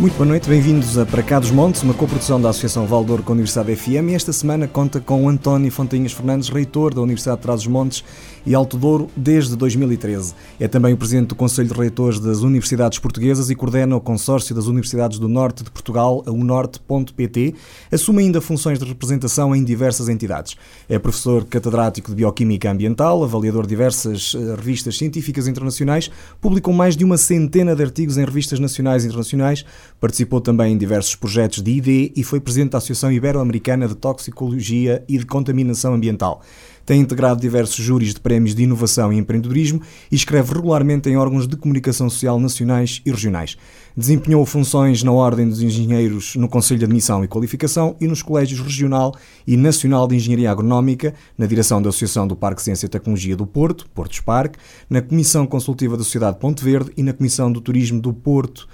[0.00, 3.32] Muito boa noite, bem-vindos a Para Cá dos Montes, uma coprodução da Associação Valdor com
[3.32, 7.42] a Universidade FM e esta semana conta com António Fontainhas Fernandes, reitor da Universidade de
[7.42, 8.02] Trás-os-Montes
[8.46, 10.34] e Alto Douro desde 2013.
[10.58, 14.54] É também o presidente do Conselho de Reitores das Universidades Portuguesas e coordena o consórcio
[14.54, 17.54] das Universidades do Norte de Portugal, a unorte.pt.
[17.92, 20.56] Assume ainda funções de representação em diversas entidades.
[20.88, 26.10] É professor catedrático de Bioquímica Ambiental, avaliador de diversas eh, revistas científicas internacionais,
[26.40, 29.66] publicou mais de uma centena de artigos em revistas nacionais e internacionais,
[30.00, 35.04] Participou também em diversos projetos de ID e foi presidente da Associação Ibero-Americana de Toxicologia
[35.06, 36.40] e de Contaminação Ambiental.
[36.86, 41.46] Tem integrado diversos júris de prémios de inovação e empreendedorismo e escreve regularmente em órgãos
[41.46, 43.56] de comunicação social nacionais e regionais.
[43.94, 48.60] Desempenhou funções na Ordem dos Engenheiros no Conselho de Admissão e Qualificação e nos Colégios
[48.60, 49.14] Regional
[49.46, 53.46] e Nacional de Engenharia Agronómica, na direção da Associação do Parque Ciência e Tecnologia do
[53.46, 58.00] Porto, Portos Parque, na Comissão Consultiva da Sociedade Ponte Verde e na Comissão do Turismo
[58.00, 58.66] do Porto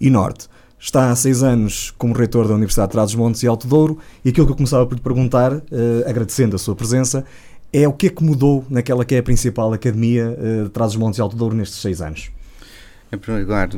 [0.00, 0.48] e Norte.
[0.78, 4.46] Está há seis anos como reitor da Universidade de Trás-os-Montes e Alto Douro e aquilo
[4.46, 5.62] que eu começava por lhe perguntar, uh,
[6.06, 7.24] agradecendo a sua presença,
[7.72, 11.18] é o que é que mudou naquela que é a principal academia uh, de Trás-os-Montes
[11.18, 12.30] e Alto Douro nestes seis anos?
[13.10, 13.70] Em primeiro lugar,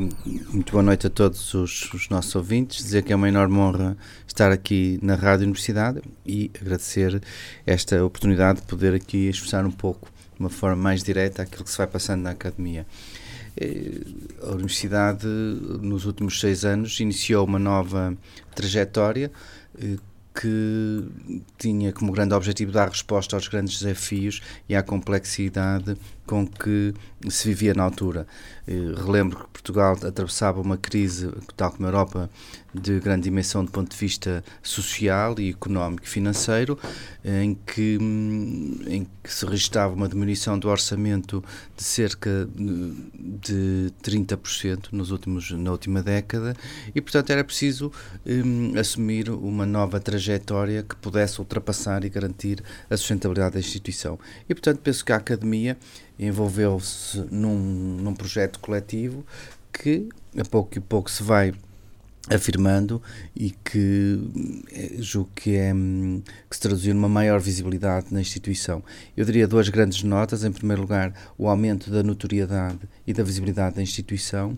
[0.51, 2.83] muito boa noite a todos os, os, nossos ouvintes.
[2.83, 3.97] Dizer que é uma enorme honra
[4.27, 7.23] estar aqui na Rádio Universidade e agradecer
[7.67, 11.71] esta oportunidade de poder aqui expressar um pouco, de uma forma mais direta, aquilo que
[11.71, 12.87] se vai passando na academia.
[13.61, 14.01] Eh,
[14.43, 18.17] a Universidade, nos últimos seis anos, iniciou uma nova
[18.55, 19.33] trajetória
[19.77, 19.97] eh,
[20.41, 21.05] que
[21.59, 26.95] tinha como grande objetivo dar resposta aos grandes desafios e à complexidade com que
[27.29, 28.25] se vivia na altura.
[28.69, 32.31] Eh, relembro que Portugal atravessava uma crise, tal como a Europa,
[32.75, 36.79] de grande dimensão do ponto de vista social e económico e financeiro,
[37.25, 41.43] em que, hum, em que se registrava uma diminuição do orçamento
[41.77, 46.55] de cerca de 30% nos últimos, na última década
[46.95, 47.91] e, portanto, era preciso
[48.27, 54.19] um, assumir uma nova trajetória que pudesse ultrapassar e garantir a sustentabilidade da instituição.
[54.49, 55.77] E, portanto, penso que a Academia
[56.19, 59.25] envolveu-se num, num projeto coletivo
[59.73, 61.55] que a pouco e pouco se vai
[62.31, 63.03] afirmando
[63.35, 64.19] e que
[64.73, 65.73] eh, julgo que, é,
[66.49, 68.83] que se traduziu numa maior visibilidade na instituição.
[69.17, 70.45] Eu diria duas grandes notas.
[70.45, 74.57] Em primeiro lugar, o aumento da notoriedade e da visibilidade da instituição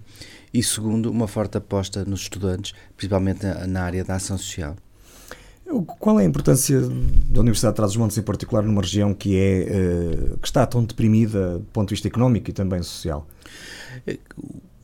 [0.52, 4.76] e, segundo, uma forte aposta nos estudantes, principalmente na área da ação social.
[6.00, 10.36] Qual é a importância da Universidade de Trás-os-Montes, em particular, numa região que, é, eh,
[10.42, 13.24] que está tão deprimida do ponto de vista económico e também social?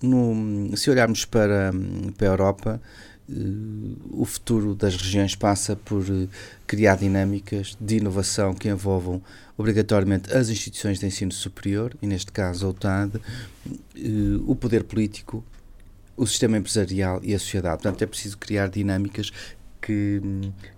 [0.02, 1.72] Eh, no, se olharmos para,
[2.16, 2.80] para a Europa,
[3.28, 3.32] eh,
[4.10, 6.04] o futuro das regiões passa por
[6.66, 9.22] criar dinâmicas de inovação que envolvam
[9.56, 13.20] obrigatoriamente as instituições de ensino superior, e neste caso a UTAD,
[14.46, 15.42] o poder político,
[16.16, 17.82] o sistema empresarial e a sociedade.
[17.82, 19.32] Portanto, é preciso criar dinâmicas
[19.80, 20.20] que,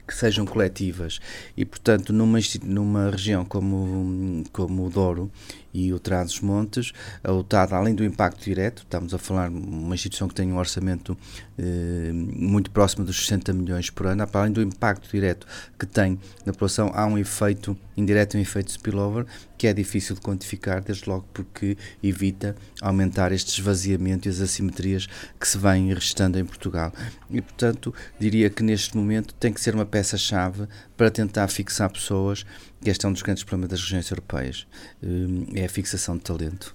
[0.08, 1.20] que sejam coletivas
[1.54, 5.30] e, portanto, numa, numa região como, como o Douro
[5.72, 6.92] e o Trás-os-Montes,
[7.22, 11.16] a UTAD, além do impacto direto, estamos a falar uma instituição que tem um orçamento
[11.58, 15.46] eh, muito próximo dos 60 milhões por ano, além do impacto direto
[15.78, 19.26] que tem na população, há um efeito indireto, um efeito spillover,
[19.58, 25.06] que é difícil de quantificar, desde logo porque evita aumentar este esvaziamento e as assimetrias
[25.38, 26.92] que se vêm restando em Portugal.
[27.28, 32.46] E, portanto, diria que neste momento tem que ser uma peça-chave para tentar fixar pessoas,
[32.80, 34.66] que este é um dos grandes problemas das regiões europeias,
[35.02, 36.74] hum, é a fixação de talento.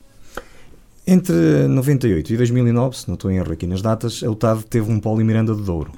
[1.08, 4.92] Entre 98 e 2009, se não estou em erro aqui nas datas, a UTAD teve
[4.92, 5.92] um polo em Miranda de Douro.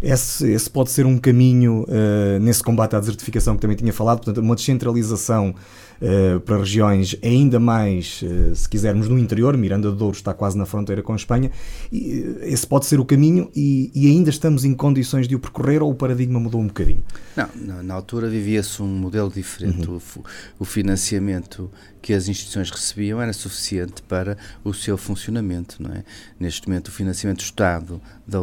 [0.00, 4.18] Esse, esse pode ser um caminho uh, nesse combate à desertificação que também tinha falado,
[4.18, 5.54] portanto, uma descentralização
[6.00, 9.56] uh, para regiões ainda mais, uh, se quisermos, no interior.
[9.56, 11.50] Miranda de Douro está quase na fronteira com a Espanha.
[11.92, 15.82] E, esse pode ser o caminho e, e, ainda estamos em condições de o percorrer
[15.82, 17.02] ou o paradigma mudou um bocadinho?
[17.36, 19.88] Não, na, na altura vivia-se um modelo diferente.
[19.88, 20.00] Uhum.
[20.16, 20.22] O,
[20.60, 21.70] o financiamento
[22.00, 25.82] que as instituições recebiam era suficiente para o seu funcionamento.
[25.82, 26.04] Não é?
[26.38, 28.38] Neste momento, o financiamento do Estado, da,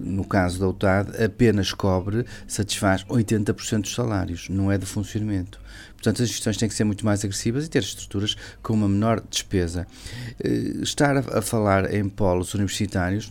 [0.00, 5.60] no caso da UTAD, apenas cobre, satisfaz 80% dos salários, não é do funcionamento.
[6.00, 9.22] Portanto, as instituições têm que ser muito mais agressivas e ter estruturas com uma menor
[9.28, 9.86] despesa.
[10.42, 13.30] Uh, estar a falar em polos universitários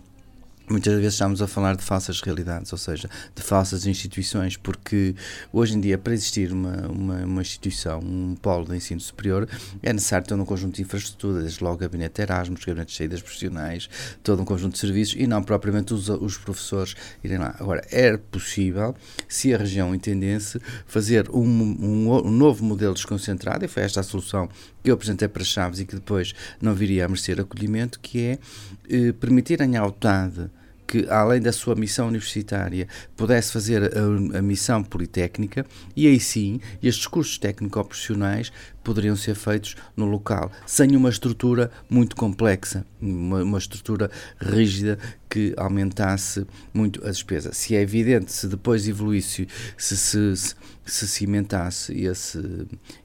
[0.70, 5.16] Muitas vezes estamos a falar de falsas realidades, ou seja, de falsas instituições, porque
[5.52, 9.50] hoje em dia, para existir uma, uma, uma instituição, um polo de ensino superior,
[9.82, 13.90] é necessário ter um conjunto de infraestruturas, desde logo gabinete Erasmus, gabinete de saídas profissionais,
[14.22, 17.56] todo um conjunto de serviços e não propriamente os, os professores irem lá.
[17.60, 18.96] Agora, é possível,
[19.28, 24.04] se a região entendesse, fazer um, um, um novo modelo desconcentrado, e foi esta a
[24.04, 24.48] solução
[24.84, 28.40] que eu apresentei para Chaves e que depois não viria a merecer acolhimento, que é
[28.88, 29.82] eh, permitirem à
[30.90, 35.64] que, além da sua missão universitária, pudesse fazer a, a missão politécnica
[35.96, 38.52] e aí sim estes cursos técnico-profissionais
[38.90, 44.10] poderiam ser feitos no local, sem uma estrutura muito complexa, uma, uma estrutura
[44.42, 44.98] rígida
[45.30, 47.54] que aumentasse muito a despesa.
[47.54, 49.48] Se é evidente, se depois evoluísse,
[49.78, 50.56] se se, se,
[50.86, 52.42] se cimentasse esse,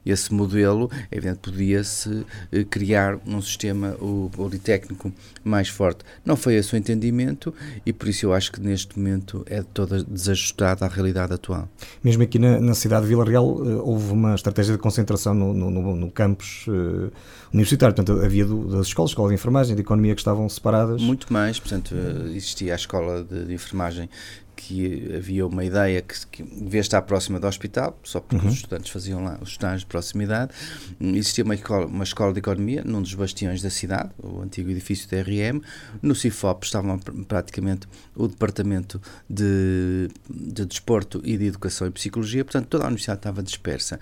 [0.03, 3.95] esse modelo, é evidente podia-se eh, criar um sistema
[4.31, 6.03] politécnico mais forte.
[6.25, 7.53] Não foi esse o entendimento
[7.85, 11.69] e por isso eu acho que neste momento é toda desajustada à realidade atual.
[12.03, 15.53] Mesmo aqui na, na cidade de Vila Real eh, houve uma estratégia de concentração no,
[15.53, 17.11] no no, no campus uh,
[17.53, 17.95] universitário.
[17.95, 21.01] Portanto, havia do, das escolas, escola de enfermagem, de economia que estavam separadas.
[21.01, 21.95] Muito mais, portanto,
[22.27, 24.09] existia a escola de, de enfermagem
[24.55, 28.51] que havia uma ideia que, que devia estar próxima do hospital, só porque uhum.
[28.51, 30.51] os estudantes faziam lá os estágios de proximidade.
[30.99, 35.09] Existia uma escola, uma escola de economia num dos bastiões da cidade, o antigo edifício
[35.09, 35.61] da RM.
[36.01, 42.67] No CIFOP estavam praticamente o departamento de, de desporto e de educação e psicologia, portanto
[42.67, 43.99] toda a universidade estava dispersa.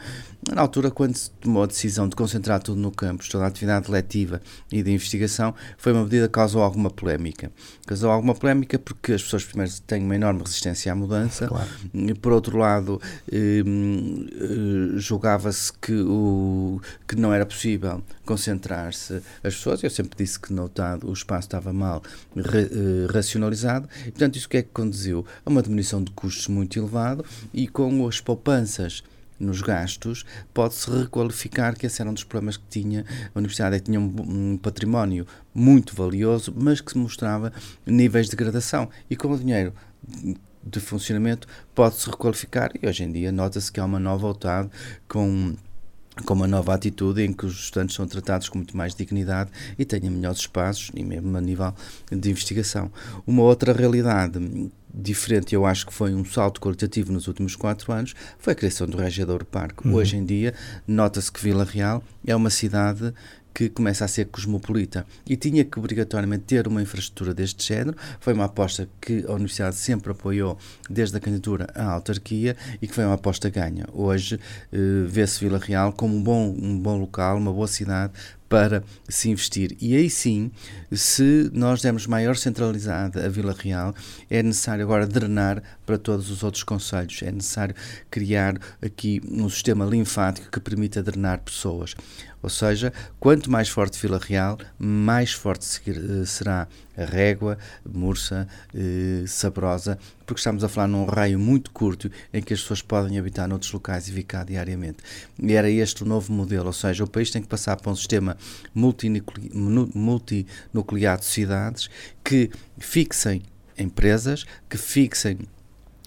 [0.54, 3.90] Na altura, quando se tomou a decisão de concentrar tudo no campus, toda a atividade
[3.90, 4.42] letiva
[4.72, 7.52] e de investigação, foi uma medida que causou alguma polémica.
[7.88, 11.48] Causou alguma polémica porque as pessoas primeiro têm uma enorme resistência à mudança.
[11.48, 11.70] Claro.
[12.22, 13.02] Por outro lado,
[13.32, 19.84] eh, eh, julgava-se que, o, que não era possível concentrar-se as pessoas.
[19.84, 22.04] Eu sempre disse que no TAD o espaço estava mal
[22.36, 23.90] eh, racionalizado.
[24.02, 27.68] E, portanto, isso que é que conduziu a uma diminuição de custos muito elevado e
[27.68, 29.04] com as poupanças
[29.40, 33.80] nos gastos, pode-se requalificar que esse era um dos problemas que tinha a Universidade, é
[33.80, 34.16] que tinha um,
[34.54, 37.52] um, património muito valioso, mas que se mostrava
[37.86, 38.90] níveis de degradação.
[39.10, 39.74] E com o dinheiro
[40.66, 44.70] de funcionamento pode-se requalificar e hoje em dia nota-se que há uma nova OTAD
[45.08, 45.56] com
[46.26, 49.84] com uma nova atitude em que os estudantes são tratados com muito mais dignidade e
[49.84, 51.74] têm melhores espaços, e mesmo a nível
[52.12, 52.92] de investigação.
[53.26, 58.14] Uma outra realidade diferente, eu acho que foi um salto qualitativo nos últimos quatro anos,
[58.38, 59.88] foi a criação do Regiador Parque.
[59.88, 59.96] Uhum.
[59.96, 60.54] Hoje em dia,
[60.88, 63.12] nota-se que Vila Real é uma cidade
[63.54, 67.96] que começa a ser cosmopolita e tinha que obrigatoriamente ter uma infraestrutura deste género.
[68.20, 70.58] Foi uma aposta que a Universidade sempre apoiou
[70.90, 73.86] desde a candidatura à autarquia e que foi uma aposta ganha.
[73.94, 74.40] Hoje
[74.72, 78.14] eh, vê-se Vila Real como um bom, um bom local, uma boa cidade
[78.54, 79.76] para se investir.
[79.82, 80.52] E aí sim,
[80.92, 83.96] se nós dermos maior centralidade a Vila Real,
[84.30, 87.24] é necessário agora drenar para todos os outros conselhos.
[87.24, 87.74] É necessário
[88.12, 91.96] criar aqui um sistema linfático que permita drenar pessoas.
[92.44, 96.68] Ou seja, quanto mais forte Vila Real, mais forte eh, será
[96.98, 98.46] a Régua, Mursa,
[98.76, 103.18] eh, Sabrosa, porque estamos a falar num raio muito curto em que as pessoas podem
[103.18, 104.98] habitar noutros locais e ficar diariamente.
[105.42, 107.96] E era este o novo modelo, ou seja, o país tem que passar para um
[107.96, 108.36] sistema
[108.76, 111.90] multinuclear de cidades
[112.22, 113.42] que fixem
[113.78, 115.38] empresas, que fixem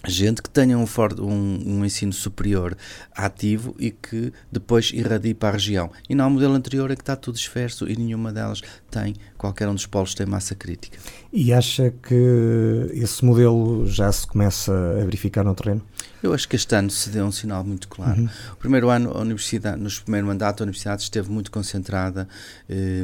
[0.07, 0.85] gente que tenha um,
[1.19, 2.77] um, um, ensino superior
[3.15, 5.91] ativo e que depois irradie para a região.
[6.09, 9.67] E não o modelo anterior é que está tudo disperso e nenhuma delas tem, qualquer
[9.67, 10.97] um dos polos tem massa crítica.
[11.31, 15.83] E acha que esse modelo já se começa a verificar no terreno?
[16.21, 18.21] Eu acho que este ano se deu um sinal muito claro.
[18.21, 18.29] Uhum.
[18.53, 22.27] O primeiro ano, a Universidade, nos primeiro mandato, a Universidade esteve muito concentrada
[22.67, 23.03] eh,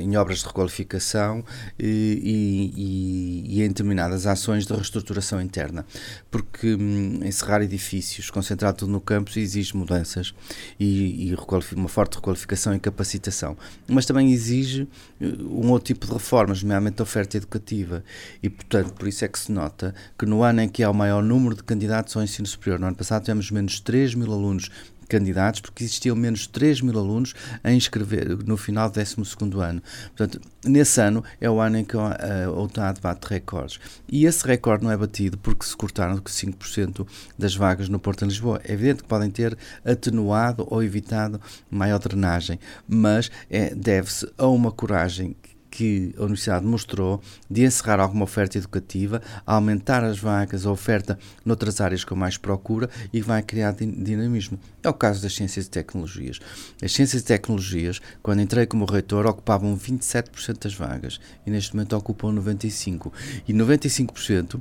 [0.00, 1.44] em obras de requalificação
[1.78, 5.84] e, e, e, em determinadas ações de reestruturação interna.
[6.30, 10.32] Porque hum, encerrar edifícios, concentrar tudo no campus, exige mudanças
[10.78, 11.36] e, e
[11.74, 13.56] uma forte requalificação e capacitação.
[13.88, 14.86] Mas também exige
[15.20, 15.26] eh,
[15.64, 18.04] um outro tipo de reformas, nomeadamente a oferta educativa.
[18.42, 20.94] E, portanto, por isso é que se nota que no ano em que há o
[20.94, 22.78] maior número de candidatos ao ensino superior.
[22.78, 24.70] No ano passado tivemos menos 3 mil alunos
[25.08, 29.16] candidatos, porque existiam menos 3 mil alunos a inscrever no final do 12
[29.62, 29.82] ano.
[30.16, 33.78] Portanto, nesse ano é o ano em que a UTAD bate recordes.
[34.08, 37.06] E esse recorde não é batido porque se cortaram 5%
[37.38, 38.60] das vagas no Porto de Lisboa.
[38.64, 41.40] É evidente que podem ter atenuado ou evitado
[41.70, 45.36] maior drenagem, mas é, deve-se a uma coragem
[45.74, 51.80] que a Universidade mostrou de encerrar alguma oferta educativa, aumentar as vagas, a oferta noutras
[51.80, 54.56] áreas com mais procura e vai criar dinamismo.
[54.84, 56.38] É o caso das ciências e tecnologias.
[56.80, 61.96] As ciências e tecnologias, quando entrei como reitor, ocupavam 27% das vagas e neste momento
[61.96, 63.10] ocupam 95%.
[63.48, 64.60] E 95%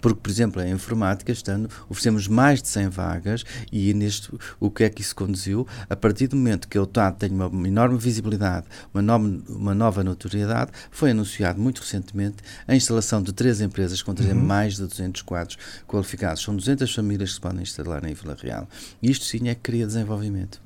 [0.00, 4.84] porque, por exemplo, em informática, estando, oferecemos mais de 100 vagas e neste, o que
[4.84, 5.66] é que isso conduziu?
[5.88, 10.04] A partir do momento que o TAD tem uma enorme visibilidade, uma, nova, uma nova
[10.04, 12.36] notoriedade, foi anunciado muito recentemente
[12.66, 14.34] a instalação de três empresas com uhum.
[14.34, 16.42] mais de 200 quadros qualificados.
[16.42, 18.68] São 200 famílias que se podem instalar em Vila Real.
[19.02, 20.60] E isto sim é que cria desenvolvimento.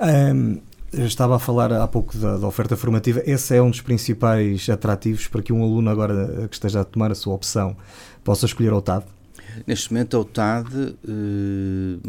[0.00, 3.22] Um Estava a falar há pouco da, da, oferta formativa.
[3.26, 7.12] Esse é um dos principais atrativos para que um aluno agora que esteja a tomar
[7.12, 7.76] a sua opção
[8.28, 9.06] possa escolher o TAD?
[9.66, 12.08] Neste momento, a UTAD eh,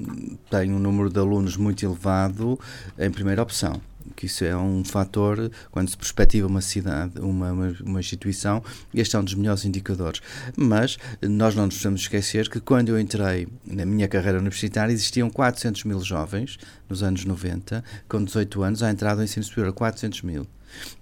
[0.49, 2.59] tem um número de alunos muito elevado
[2.97, 3.79] em primeira opção
[4.15, 7.51] que isso é um fator quando se perspectiva uma cidade, uma,
[7.85, 8.61] uma, instituição,
[8.93, 10.19] este é um dos melhores indicadores.
[10.57, 15.29] Mas nós não nos podemos esquecer que quando eu entrei na minha carreira universitária existiam
[15.29, 16.57] 400 mil jovens
[16.89, 20.45] nos anos 90, com 18 anos, à entrada do ensino superior a 400 mil.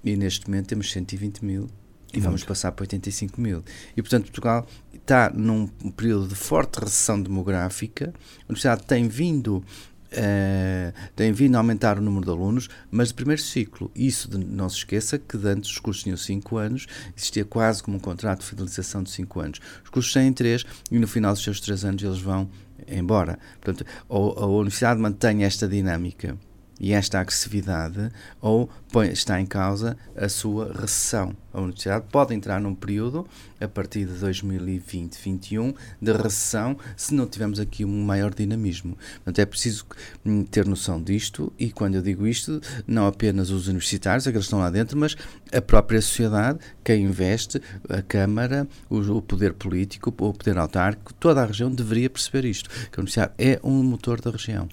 [0.03, 1.67] E neste momento temos 120 mil
[2.13, 3.63] e vamos passar para 85 mil.
[3.95, 4.65] E, portanto, Portugal
[5.07, 8.13] está num período de forte recessão demográfica.
[8.41, 9.63] A universidade tem vindo
[10.09, 13.91] Uh, tem vindo a aumentar o número de alunos, mas de primeiro ciclo.
[13.93, 17.97] Isso de, não se esqueça que antes os cursos tinham 5 anos, existia quase como
[17.97, 19.59] um contrato de fidelização de 5 anos.
[19.83, 22.49] Os cursos têm 3 e no final dos seus 3 anos eles vão
[22.87, 23.37] embora.
[23.59, 26.37] Portanto, a, a universidade mantém esta dinâmica
[26.79, 31.35] e esta agressividade, ou põe, está em causa a sua recessão.
[31.53, 33.27] A universidade pode entrar num período,
[33.59, 38.95] a partir de 2020-21, de recessão, se não tivermos aqui um maior dinamismo.
[39.15, 39.85] Portanto, é preciso
[40.23, 44.47] hum, ter noção disto, e quando eu digo isto, não apenas os universitários, aqueles que
[44.47, 45.15] estão lá dentro, mas
[45.51, 51.41] a própria sociedade, quem investe, a Câmara, o, o poder político, o poder autárquico, toda
[51.41, 54.67] a região deveria perceber isto, que a universidade é um motor da região.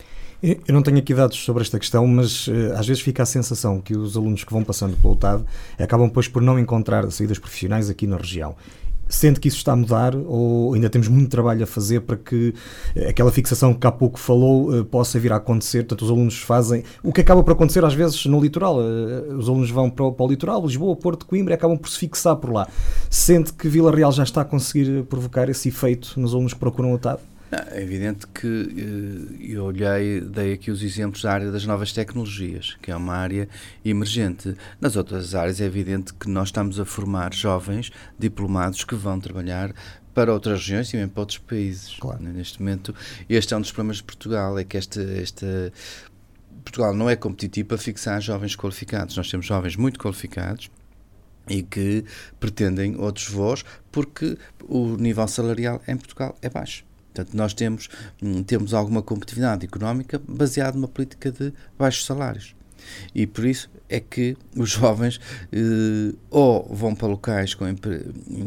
[0.46, 3.80] Eu não tenho aqui dados sobre esta questão, mas uh, às vezes fica a sensação
[3.80, 5.42] que os alunos que vão passando pelo UTAD
[5.78, 8.54] acabam depois por não encontrar saídas profissionais aqui na região.
[9.08, 12.52] Sente que isso está a mudar ou ainda temos muito trabalho a fazer para que
[12.94, 15.84] uh, aquela fixação que há pouco falou uh, possa vir a acontecer?
[15.84, 16.84] Portanto, os alunos fazem.
[17.02, 18.76] O que acaba por acontecer às vezes no litoral.
[18.76, 21.98] os alunos vão para o, para o litoral, Lisboa, Porto, Coimbra e acabam por se
[21.98, 22.68] fixar por lá.
[23.08, 26.92] Sente que Vila Real já está a conseguir provocar esse efeito nos alunos que procuram
[26.92, 27.18] o TAD?
[27.70, 32.76] É evidente que eh, eu olhei, dei aqui os exemplos da área das novas tecnologias,
[32.82, 33.48] que é uma área
[33.84, 34.56] emergente.
[34.80, 39.74] Nas outras áreas é evidente que nós estamos a formar jovens diplomados que vão trabalhar
[40.14, 41.94] para outras regiões e mesmo para outros países.
[41.98, 42.22] Claro.
[42.22, 42.94] Neste momento,
[43.28, 45.72] este é um dos problemas de Portugal, é que esta, esta
[46.64, 49.16] Portugal não é competitivo para fixar jovens qualificados.
[49.16, 50.70] Nós temos jovens muito qualificados
[51.48, 52.04] e que
[52.40, 56.84] pretendem outros voos porque o nível salarial em Portugal é baixo.
[57.14, 57.88] Portanto, nós temos,
[58.20, 62.56] hum, temos alguma competitividade económica baseada numa política de baixos salários.
[63.14, 65.20] E por isso é que os jovens
[65.52, 67.64] eh, ou vão para locais com,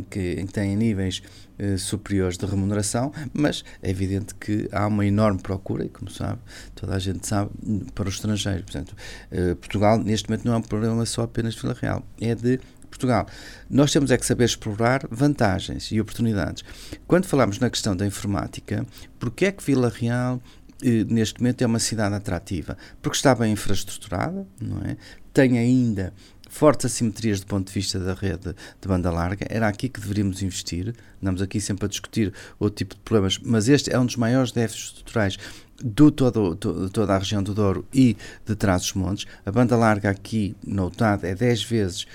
[0.10, 1.22] que têm níveis
[1.60, 6.40] eh, superiores de remuneração, mas é evidente que há uma enorme procura, e como sabe,
[6.76, 7.50] toda a gente sabe,
[7.96, 8.64] para os estrangeiros.
[8.64, 8.96] Portanto,
[9.32, 12.60] eh, Portugal, neste momento, não é um problema só apenas de Vila Real, é de
[12.98, 13.28] Portugal.
[13.70, 16.64] Nós temos é que saber explorar vantagens e oportunidades.
[17.06, 18.86] Quando falamos na questão da informática,
[19.20, 20.42] porque é que Vila Real
[20.84, 22.78] eh, neste momento é uma cidade atrativa?
[23.02, 24.98] Porque está bem infraestruturada, não é?
[25.32, 26.14] Tem ainda
[26.50, 30.42] fortes assimetrias do ponto de vista da rede de banda larga, era aqui que deveríamos
[30.42, 30.96] investir.
[31.22, 34.52] Andamos aqui sempre a discutir outro tipo de problemas, mas este é um dos maiores
[34.52, 35.38] déficits estruturais
[35.84, 39.26] do todo, to, toda a região do Douro e de Trás-os-Montes.
[39.46, 42.08] A banda larga aqui no UTAD é 10 vezes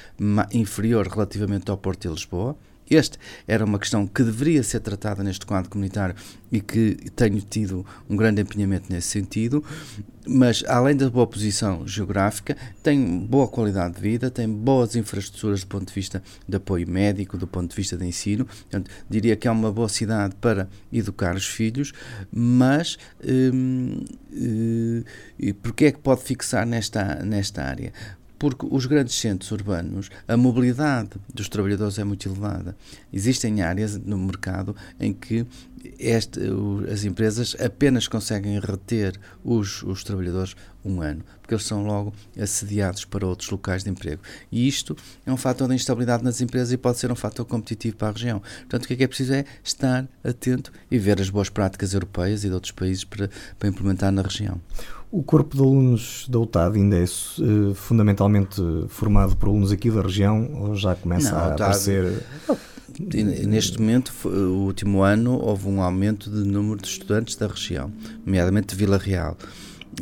[0.52, 2.56] inferior relativamente ao Porto de Lisboa.
[2.88, 6.14] Este era uma questão que deveria ser tratada neste quadro comunitário
[6.50, 9.64] e que tenho tido um grande empenhamento nesse sentido,
[10.26, 15.66] mas além da boa posição geográfica, tem boa qualidade de vida, tem boas infraestruturas do
[15.66, 18.44] ponto de vista de apoio médico, do ponto de vista de ensino.
[18.44, 21.92] Portanto, diria que é uma boa cidade para educar os filhos,
[22.30, 25.04] mas hum, hum,
[25.40, 27.92] é que pode fixar nesta, nesta área?
[28.42, 32.74] Porque os grandes centros urbanos, a mobilidade dos trabalhadores é muito elevada.
[33.12, 35.46] Existem áreas no mercado em que
[35.98, 36.40] este,
[36.92, 43.04] as empresas apenas conseguem reter os, os trabalhadores um ano, porque eles são logo assediados
[43.04, 44.22] para outros locais de emprego.
[44.50, 47.96] E isto é um fator de instabilidade nas empresas e pode ser um fator competitivo
[47.96, 48.40] para a região.
[48.40, 51.94] Portanto, o que é que é preciso é estar atento e ver as boas práticas
[51.94, 54.60] europeias e de outros países para, para implementar na região.
[55.10, 60.00] O corpo de alunos da UTAD ainda é uh, fundamentalmente formado por alunos aqui da
[60.00, 62.24] região ou já começa Não, a aparecer...
[63.00, 67.92] Neste momento, o último ano, houve um aumento de número de estudantes da região,
[68.24, 69.36] nomeadamente de Vila Real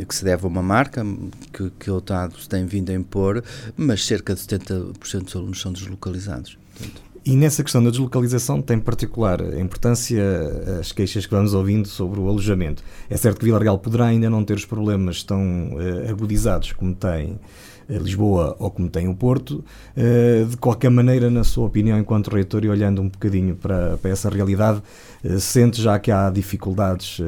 [0.06, 1.04] que se deve a uma marca
[1.52, 3.42] que, que o Estado tem vindo a impor,
[3.76, 6.56] mas cerca de 70% dos alunos são deslocalizados.
[6.78, 7.10] Portanto.
[7.24, 10.22] E nessa questão da deslocalização tem particular importância
[10.80, 12.82] as queixas que vamos ouvindo sobre o alojamento.
[13.10, 16.94] É certo que Vila Real poderá ainda não ter os problemas tão uh, agudizados como
[16.94, 17.38] tem
[17.98, 19.64] Lisboa ou como tem o Porto.
[20.48, 24.28] De qualquer maneira, na sua opinião, enquanto reitor e olhando um bocadinho para, para essa
[24.28, 24.82] realidade,
[25.38, 27.18] sente já que há dificuldades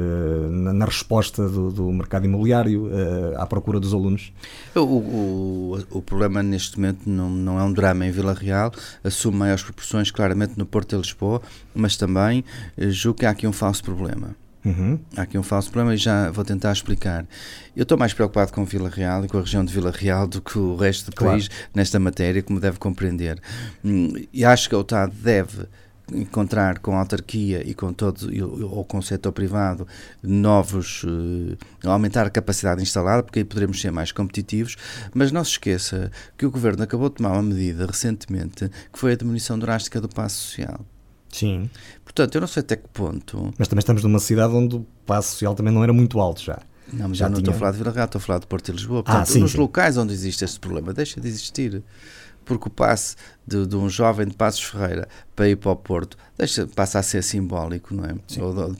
[0.50, 2.90] na, na resposta do, do, mercado imobiliário
[3.36, 4.32] à procura dos alunos?
[4.74, 8.72] O, o, o problema neste momento não, não é um drama em Vila Real,
[9.04, 11.42] assume maiores proporções claramente no Porto de Lisboa,
[11.74, 12.44] mas também
[12.78, 14.41] julgo que há aqui um falso problema.
[14.64, 14.98] Uhum.
[15.16, 17.26] Há aqui um falso problema e já vou tentar explicar.
[17.76, 20.40] Eu estou mais preocupado com Vila Real e com a região de Vila Real do
[20.40, 21.32] que o resto do claro.
[21.32, 23.40] país nesta matéria, como deve compreender.
[23.84, 25.66] Hum, e acho que a UTAD deve
[26.12, 28.28] encontrar com a autarquia e com todo
[28.70, 29.86] ou com o setor privado
[30.22, 34.76] novos uh, aumentar a capacidade instalada porque aí poderemos ser mais competitivos
[35.14, 39.12] mas não se esqueça que o governo acabou de tomar uma medida recentemente que foi
[39.12, 40.84] a diminuição drástica do passo social
[41.32, 41.70] Sim.
[42.14, 43.52] Portanto, eu não sei até que ponto.
[43.58, 46.58] Mas também estamos numa cidade onde o passo social também não era muito alto já.
[46.92, 47.42] Não, mas já não tinha...
[47.42, 49.02] estou a falar de Vila Real, estou a falar de Porto e Lisboa.
[49.02, 49.58] Portanto, ah, sim, nos sim.
[49.58, 51.82] locais onde existe este problema, deixa de existir.
[52.44, 53.14] Porque o passe
[53.46, 57.02] de, de, um jovem de Passos Ferreira para ir para o Porto deixa, passa a
[57.02, 58.14] ser simbólico, não é?
[58.40, 58.76] Ou,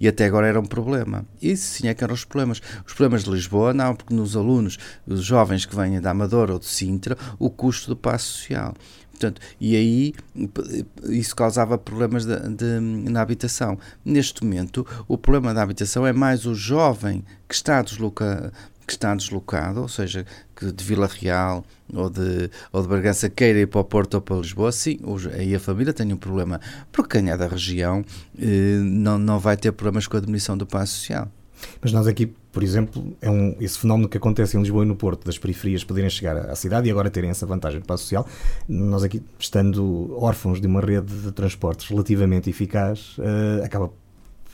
[0.00, 1.24] e até agora era um problema.
[1.40, 2.60] Isso sim é que eram os problemas.
[2.84, 6.58] Os problemas de Lisboa, não, porque nos alunos, os jovens que vêm da Amadora ou
[6.58, 8.74] de Sintra, o custo do passe social.
[9.14, 10.14] Portanto, e aí
[11.04, 13.78] isso causava problemas de, de, na habitação.
[14.04, 18.52] Neste momento, o problema da habitação é mais o jovem que está, desloca,
[18.86, 23.60] que está deslocado, ou seja, que de Vila Real ou de, ou de Bargança queira
[23.60, 24.98] ir para o Porto ou para Lisboa, sim,
[25.32, 28.04] aí a família tem um problema, porque quem é da região
[28.38, 31.30] eh, não, não vai ter problemas com a diminuição do passo social.
[31.80, 34.96] Mas nós aqui, por exemplo, é um, esse fenómeno que acontece em Lisboa e no
[34.96, 38.26] Porto, das periferias poderem chegar à cidade e agora terem essa vantagem do passo social,
[38.68, 43.90] nós aqui, estando órfãos de uma rede de transportes relativamente eficaz, uh, acaba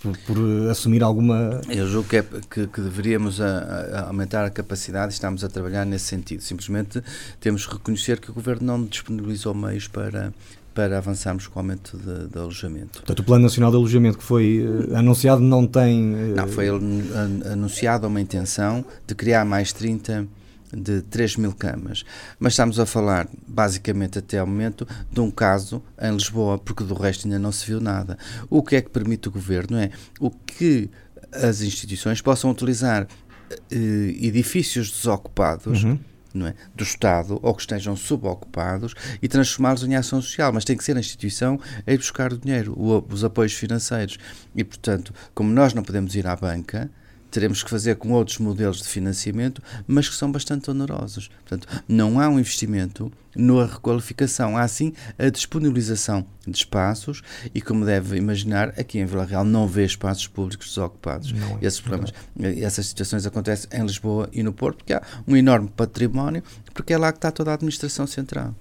[0.01, 1.61] por, por, assumir alguma.
[1.69, 5.49] Eu julgo que, é, que, que deveríamos a, a aumentar a capacidade e estamos a
[5.49, 6.43] trabalhar nesse sentido.
[6.43, 7.03] Simplesmente
[7.39, 10.33] temos que reconhecer que o Governo não disponibilizou meios para
[10.75, 13.01] para avançarmos com o aumento de, de, alojamento.
[13.01, 16.15] Portanto, o Plano Nacional de Alojamento que foi uh, anunciado não tem...
[16.15, 16.35] Uh...
[16.37, 20.27] Não, foi anunciada uma intenção de criar mais 30
[20.73, 22.05] de 3 mil camas.
[22.39, 26.95] Mas estamos a falar, basicamente até ao momento, de um caso em Lisboa, porque do
[26.95, 28.17] resto ainda não se viu nada.
[28.49, 30.89] O que é que permite o Governo é o que
[31.33, 35.99] as instituições possam utilizar uh, edifícios desocupados uhum
[36.35, 40.85] é, do Estado ou que estejam subocupados e transformá-los em ação social, mas tem que
[40.85, 42.75] ser a instituição a ir buscar o dinheiro,
[43.09, 44.19] os apoios financeiros.
[44.55, 46.91] E, portanto, como nós não podemos ir à banca,
[47.31, 51.29] teremos que fazer com outros modelos de financiamento, mas que são bastante onerosos.
[51.47, 57.23] Portanto, não há um investimento na requalificação, há sim a disponibilização de espaços
[57.55, 61.33] e, como deve imaginar, aqui em Vila Real não vê espaços públicos desocupados.
[61.33, 65.37] Não, é Esses problemas, essas situações acontecem em Lisboa e no Porto, porque há um
[65.37, 66.43] enorme património,
[66.75, 68.55] porque é lá que está toda a administração central.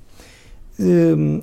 [0.79, 1.41] Hum,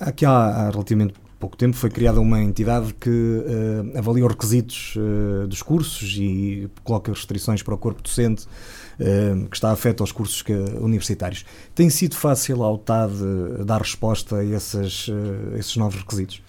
[0.00, 1.14] aqui há, há relativamente
[1.46, 6.68] pouco tempo foi criada uma entidade que uh, avalia os requisitos uh, dos cursos e
[6.82, 11.44] coloca restrições para o corpo docente uh, que está afeto aos cursos que, universitários.
[11.72, 13.12] Tem sido fácil ao TAD
[13.64, 15.08] dar resposta a esses,
[15.56, 16.42] esses novos requisitos?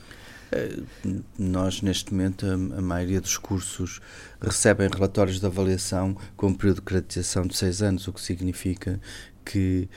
[1.38, 4.00] Nós, neste momento, a, maioria dos cursos
[4.42, 9.00] recebem relatórios de avaliação com um período de acreditação de seis anos, o que significa
[9.46, 9.90] que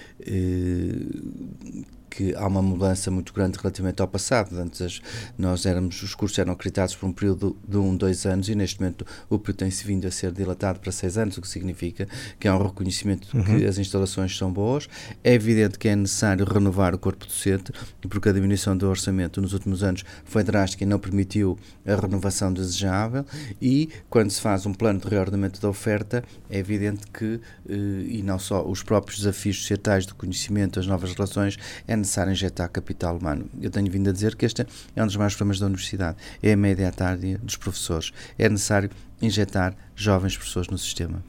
[2.10, 4.58] que há uma mudança muito grande relativamente ao passado.
[4.58, 5.00] Antes as,
[5.38, 8.80] nós éramos, os cursos eram acreditados por um período de um, dois anos e neste
[8.80, 12.48] momento o período tem-se vindo a ser dilatado para seis anos, o que significa que
[12.48, 13.68] há um reconhecimento de que uhum.
[13.68, 14.88] as instalações são boas.
[15.22, 17.72] É evidente que é necessário renovar o corpo docente,
[18.08, 22.52] porque a diminuição do orçamento nos últimos anos foi drástica e não permitiu a renovação
[22.52, 23.24] desejável
[23.60, 27.74] e quando se faz um plano de reordenamento da oferta, é evidente que, eh,
[28.08, 32.68] e não só os próprios desafios societais do conhecimento, as novas relações, é necessário injetar
[32.68, 33.46] capital humano.
[33.60, 36.52] Eu tenho vindo a dizer que este é um dos maiores problemas da universidade, é
[36.52, 38.12] a média tarde dos professores.
[38.38, 38.90] É necessário
[39.22, 41.22] injetar jovens professores no sistema.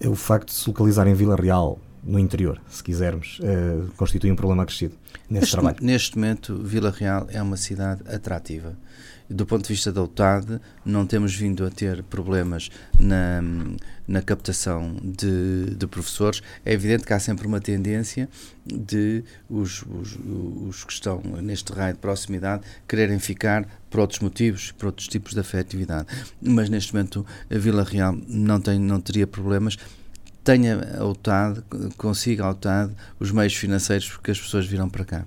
[0.00, 4.30] É o facto de se localizar em Vila Real, no interior, se quisermos, uh, constitui
[4.32, 4.94] um problema acrescido
[5.28, 5.76] nesse neste, trabalho.
[5.82, 8.76] Neste momento, Vila Real é uma cidade atrativa
[9.30, 13.40] do ponto de vista da UTAD, não temos vindo a ter problemas na,
[14.06, 16.42] na captação de, de professores.
[16.64, 18.28] É evidente que há sempre uma tendência
[18.66, 20.18] de os, os,
[20.68, 25.32] os que estão neste raio de proximidade quererem ficar por outros motivos, por outros tipos
[25.32, 26.08] de afetividade.
[26.42, 29.76] Mas neste momento a Vila Real não, tem, não teria problemas
[30.42, 31.62] tenha a UTAD,
[31.96, 35.26] consiga a UTAD os meios financeiros porque as pessoas virão para cá.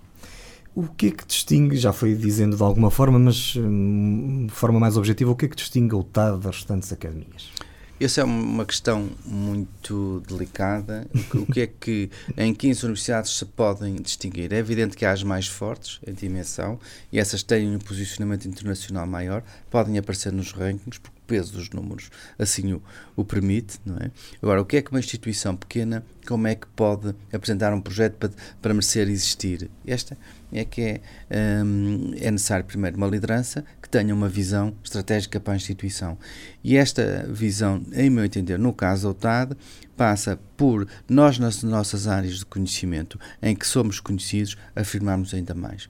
[0.76, 4.80] O que é que distingue, já foi dizendo de alguma forma, mas hum, de forma
[4.80, 7.52] mais objetiva, o que é que distingue o TAD das restantes academias?
[8.00, 11.08] Essa é uma questão muito delicada.
[11.34, 14.52] O que é que em 15 universidades se podem distinguir?
[14.52, 16.80] É evidente que há as mais fortes em dimensão
[17.12, 22.74] e essas têm um posicionamento internacional maior, podem aparecer nos rankings, peso dos números assim
[22.74, 22.82] o,
[23.16, 24.12] o permite, não é?
[24.42, 28.16] Agora, o que é que uma instituição pequena, como é que pode apresentar um projeto
[28.16, 28.32] para,
[28.62, 29.70] para merecer existir?
[29.86, 30.18] Esta
[30.52, 31.02] é que é,
[31.64, 36.18] um, é necessário primeiro uma liderança que tenha uma visão estratégica para a instituição.
[36.64, 39.58] E esta visão, em meu entender, no caso da UTAD,
[39.98, 45.90] passa por nós nas nossas áreas de conhecimento, em que somos conhecidos, afirmarmos ainda mais.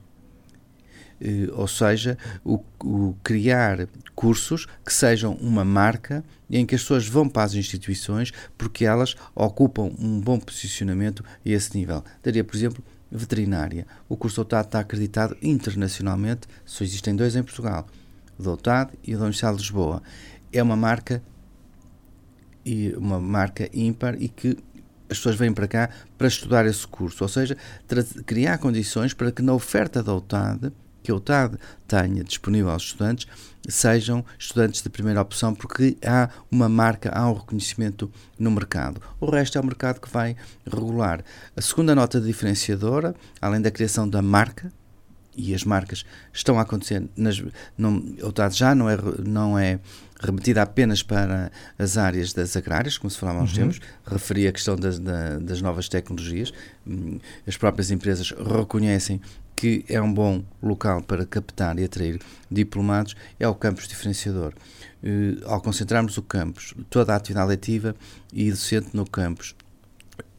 [1.20, 7.06] Uh, ou seja, o, o, criar cursos que sejam uma marca em que as pessoas
[7.06, 12.04] vão para as instituições porque elas ocupam um bom posicionamento a esse nível.
[12.22, 13.86] Daria, por exemplo, veterinária.
[14.08, 17.86] O curso Doutado está acreditado internacionalmente, só existem dois em Portugal,
[18.38, 20.02] o Doutado e o da Universidade de Lisboa.
[20.52, 21.22] É uma marca
[22.64, 24.56] e uma marca ímpar e que
[25.08, 27.56] as pessoas vêm para cá para estudar esse curso, ou seja,
[28.26, 30.72] criar condições para que na oferta da UTAD
[31.04, 33.28] que a UTAD tenha disponível aos estudantes
[33.68, 39.00] sejam estudantes de primeira opção, porque há uma marca, há um reconhecimento no mercado.
[39.20, 40.36] O resto é o mercado que vai
[40.66, 41.24] regular.
[41.56, 44.72] A segunda nota diferenciadora, além da criação da marca,
[45.36, 47.42] e as marcas estão a acontecer, nas,
[47.76, 49.80] não, a UTAD já não é, não é
[50.20, 53.64] remetida apenas para as áreas das agrárias, como se falava há uns uhum.
[53.64, 56.52] tempos, referia a questão das, das novas tecnologias.
[56.86, 59.20] Hum, as próprias empresas reconhecem
[59.56, 64.52] que é um bom local para captar e atrair diplomados, é o campus diferenciador.
[65.02, 67.94] Uh, ao concentrarmos o campus, toda a atividade letiva
[68.32, 69.54] e docente no campus,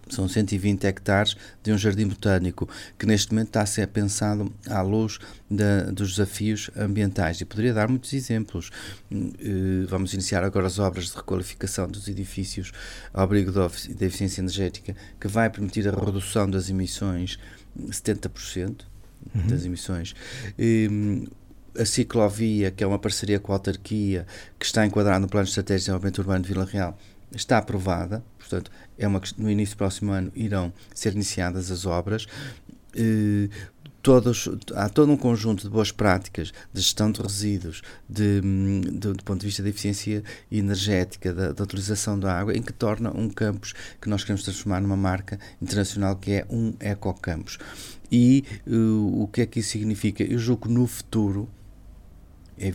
[0.10, 4.82] são 120 hectares de um jardim botânico que neste momento está a ser pensado à
[4.82, 5.18] luz
[5.50, 8.70] da, dos desafios ambientais e poderia dar muitos exemplos.
[9.12, 12.72] Uh, vamos iniciar agora as obras de requalificação dos edifícios
[13.14, 13.66] ao abrigo da
[14.06, 17.40] eficiência energética que vai permitir a redução das emissões
[17.78, 18.82] 70%,
[19.34, 19.48] uhum.
[19.48, 20.14] das emissões.
[20.58, 21.28] E,
[21.78, 24.26] a ciclovia, que é uma parceria com a autarquia,
[24.58, 26.98] que está enquadrada no Plano de Estratégia de Desenvolvimento Urbano de Vila Real,
[27.36, 32.28] está aprovada, portanto, é uma, no início do próximo ano irão ser iniciadas as obras.
[32.96, 33.50] E,
[34.06, 39.24] todos, há todo um conjunto de boas práticas de gestão de resíduos, de, de, do
[39.24, 43.28] ponto de vista da eficiência energética, da, da, utilização da água, em que torna um
[43.28, 47.58] campus que nós queremos transformar numa marca internacional que é um ecocampus.
[48.12, 50.24] E uh, o que é que isso significa?
[50.24, 51.50] Eu julgo que no futuro,
[52.58, 52.74] é,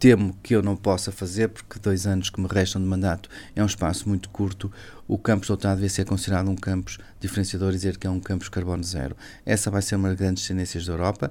[0.00, 3.62] temo que eu não possa fazer, porque dois anos que me restam de mandato é
[3.62, 4.72] um espaço muito curto,
[5.06, 8.48] o campus Doutorado deve ser considerado um campus diferenciador e dizer que é um campus
[8.48, 9.14] carbono zero.
[9.44, 11.30] Essa vai ser uma das grandes tendências da Europa,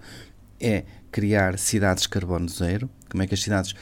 [0.59, 3.73] é criar cidades carbono zero, como é que as cidades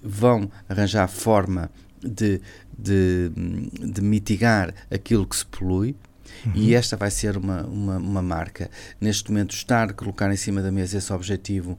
[0.00, 1.68] vão arranjar forma
[2.00, 2.40] de,
[2.78, 5.96] de, de mitigar aquilo que se polui,
[6.44, 6.52] Uhum.
[6.54, 8.70] E esta vai ser uma, uma, uma, marca.
[9.00, 11.78] Neste momento, estar a colocar em cima da mesa esse objetivo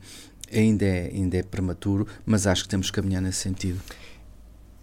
[0.51, 3.79] ainda é, ainda é prematuro, mas acho que temos que caminhar nesse sentido.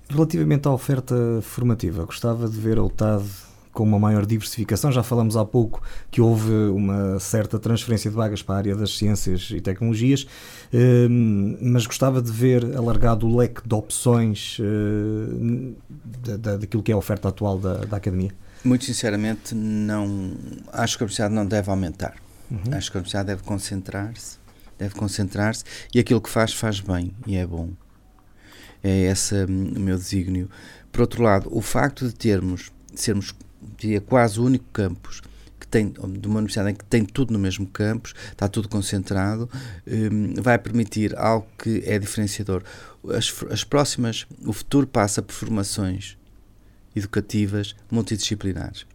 [0.09, 3.25] Relativamente à oferta formativa, gostava de ver a UTAD
[3.75, 4.91] com uma maior diversificação.
[4.93, 8.97] Já falamos há pouco que houve uma certa transferência de vagas para a área das
[8.97, 10.27] ciências e tecnologias,
[10.73, 15.75] hum, mas gostava de ver alargado o leque de opções hum,
[16.61, 18.31] daquilo que é a oferta atual da, da academia.
[18.65, 20.33] Muito sinceramente, não
[20.73, 22.17] acho que a universidade não deve aumentar.
[22.51, 22.75] Uhum.
[22.75, 24.39] Acho que a universidade deve concentrar-se,
[24.79, 27.71] deve concentrar-se e aquilo que faz faz bem e é bom.
[28.83, 30.49] É esse hum, o meu desígnio.
[30.91, 33.35] Por outro lado, o facto de termos, sermos
[33.77, 35.21] diria, quase o único campus
[35.61, 39.49] que tem, de uma universidade em que tem tudo no mesmo campus, está tudo concentrado,
[39.87, 42.63] um, vai permitir algo que é diferenciador.
[43.11, 46.17] As, as próximas, o futuro passa por formações
[46.95, 48.87] educativas multidisciplinares.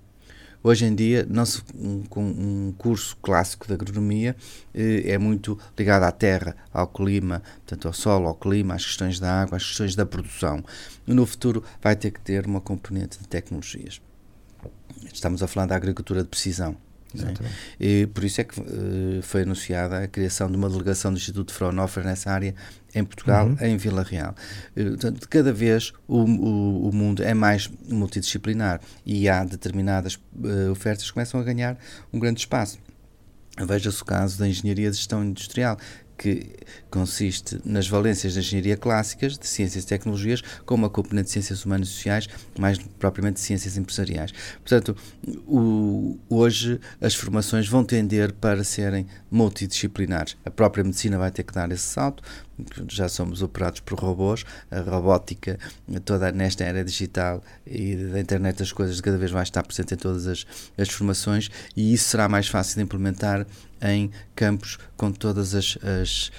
[0.62, 4.36] Hoje em dia, se, um, um curso clássico de agronomia
[4.74, 9.20] eh, é muito ligado à terra, ao clima, portanto ao solo, ao clima, às questões
[9.20, 10.62] da água, às questões da produção.
[11.08, 14.02] No futuro vai ter que ter uma componente de tecnologias.
[15.14, 16.76] Estamos a falar da agricultura de precisão.
[17.80, 21.54] E por isso é que uh, foi anunciada a criação de uma delegação do Instituto
[21.54, 22.54] Fraunhofer nessa área
[22.94, 23.58] em Portugal, uhum.
[23.62, 24.36] em Vila Real.
[24.76, 30.72] Uh, portanto, cada vez o, o, o, mundo é mais multidisciplinar e há determinadas uh,
[30.72, 31.78] ofertas que começam a ganhar
[32.14, 32.78] um grande espaço.
[33.58, 35.78] Veja-se o caso da engenharia de gestão industrial,
[36.20, 36.52] que
[36.92, 41.66] consiste nas valências da engenharia clássicas, de ciências e tecnologias, com uma componente de ciências
[41.66, 42.28] humanas e sociais,
[42.60, 44.34] mais propriamente de ciências empresariais.
[44.62, 44.98] Portanto,
[45.48, 50.36] o, hoje as formações vão tender para serem multidisciplinares.
[50.46, 52.22] A própria medicina vai ter que dar esse salto,
[52.90, 55.58] já somos operados por robôs, a robótica,
[56.04, 59.98] toda nesta era digital e da internet das coisas cada vez mais está presente em
[59.98, 60.46] todas as,
[60.78, 63.48] as formações e isso será mais fácil de implementar
[63.82, 66.32] em campos com todas as, as,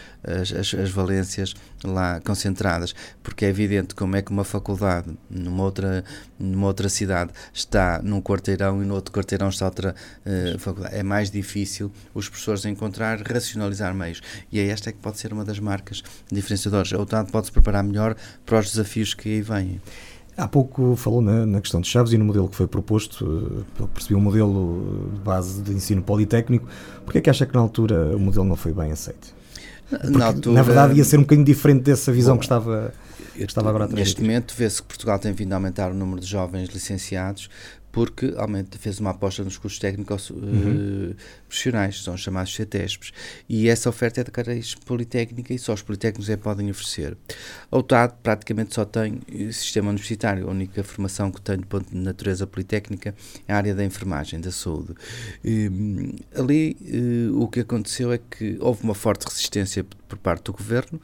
[0.52, 6.04] as, as, valências lá concentradas, porque é evidente como é que uma faculdade numa outra,
[6.38, 9.94] numa outra cidade está num quarteirão e no outro quarteirão está outra
[10.26, 10.94] uh, faculdade.
[10.94, 14.20] É mais difícil os professores encontrar, racionalizar meios.
[14.52, 16.92] E é esta é que pode ser uma das marcas diferenciadoras.
[16.92, 19.80] A UTAD pode se preparar melhor para os desafios que aí vêm.
[20.40, 23.88] Há pouco falou na, na, questão de chaves e no modelo que foi proposto, eu
[23.88, 26.66] percebi um modelo de base de ensino politécnico.
[27.04, 29.34] Porquê é que acha que na altura o modelo não foi bem aceito?
[29.90, 32.94] Porque, na, altura, na verdade ia ser um bocadinho diferente dessa visão bom, que estava,
[33.34, 36.20] que estava agora a Neste momento vê-se que Portugal tem vindo a aumentar o número
[36.20, 37.50] de jovens licenciados,
[37.92, 41.10] porque aumenta, fez uma aposta nos cursos técnicos uhum.
[41.10, 43.12] uh, profissionais, são chamados CETESPs,
[43.48, 47.16] e essa oferta é de cariz politécnica e só os politécnicos é podem oferecer.
[47.70, 51.90] A UTAD praticamente só tem eh, sistema universitário, a única formação que tem de ponto
[51.90, 53.14] de natureza politécnica
[53.46, 54.94] é a área da enfermagem, da saúde.
[55.44, 60.52] Uh, ali uh, o que aconteceu é que houve uma forte resistência por parte do
[60.52, 61.00] governo,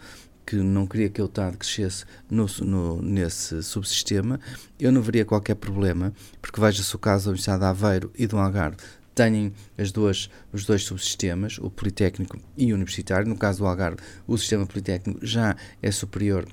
[0.47, 4.39] que não queria que a UTAD crescesse no, no, nesse subsistema,
[4.79, 8.39] eu não veria qualquer problema, porque veja-se o caso da Universidade de Aveiro e do
[8.39, 8.77] Algarve,
[9.17, 13.27] têm as duas, os dois subsistemas, o Politécnico e o Universitário.
[13.27, 16.47] No caso do Algarve, o sistema Politécnico já é superior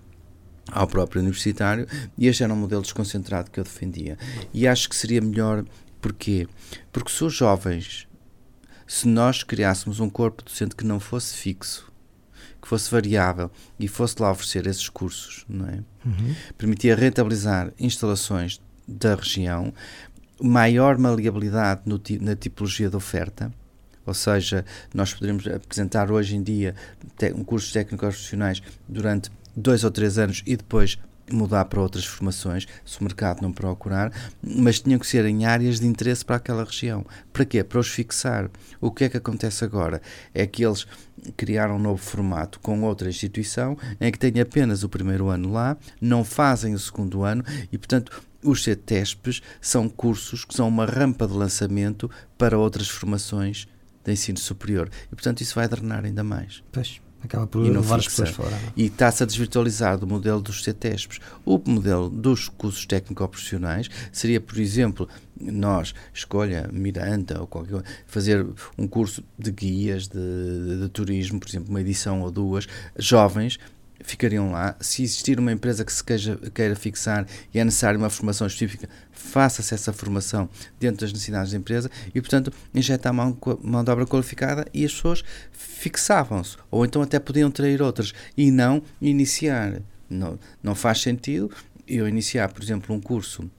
[0.71, 1.85] ao próprio universitário
[2.17, 4.17] e este era um modelo desconcentrado que eu defendia.
[4.53, 5.65] E acho que seria melhor,
[6.01, 6.47] porquê?
[6.91, 8.07] Porque se os jovens,
[8.87, 11.92] se nós criássemos um corpo docente que não fosse fixo,
[12.63, 15.83] que fosse variável e fosse lá oferecer esses cursos, não é?
[16.05, 16.35] Uhum.
[16.57, 19.73] Permitia rentabilizar instalações da região,
[20.41, 23.51] maior maleabilidade no, na tipologia de oferta,
[24.05, 26.73] ou seja, nós poderíamos apresentar hoje em dia
[27.35, 30.97] um cursos técnicos profissionais durante dois ou três anos e depois
[31.31, 35.79] mudar para outras formações, se o mercado não procurar, mas tinham que ser em áreas
[35.79, 37.05] de interesse para aquela região.
[37.31, 37.63] Para quê?
[37.63, 38.49] Para os fixar.
[38.81, 40.01] O que é que acontece agora?
[40.33, 40.85] É que eles
[41.37, 45.77] criaram um novo formato com outra instituição em que têm apenas o primeiro ano lá,
[46.01, 51.25] não fazem o segundo ano e, portanto, os CETESPs são cursos que são uma rampa
[51.25, 53.67] de lançamento para outras formações
[54.03, 54.89] de ensino superior.
[55.05, 56.61] E, portanto, isso vai drenar ainda mais.
[56.71, 57.01] Pois.
[57.23, 58.59] Acaba por levar as pessoas fora.
[58.75, 61.19] E está-se a desvirtualizar do modelo dos CETESPs.
[61.45, 65.07] O modelo dos cursos técnico-profissionais seria, por exemplo,
[65.39, 68.45] nós, escolha Miranda ou qualquer fazer
[68.77, 73.57] um curso de guias de, de, de turismo, por exemplo, uma edição ou duas, jovens
[74.03, 74.75] ficariam lá.
[74.79, 78.87] Se existir uma empresa que se queira, queira fixar e é necessária uma formação específica,
[79.11, 80.47] faça-se essa formação
[80.79, 84.93] dentro das necessidades da empresa e, portanto, injetar mão, mão de obra qualificada e as
[84.93, 86.57] pessoas fixavam-se.
[86.69, 89.81] Ou então até podiam trair outras e não iniciar.
[90.09, 91.49] Não, não faz sentido
[91.87, 93.49] eu iniciar, por exemplo, um curso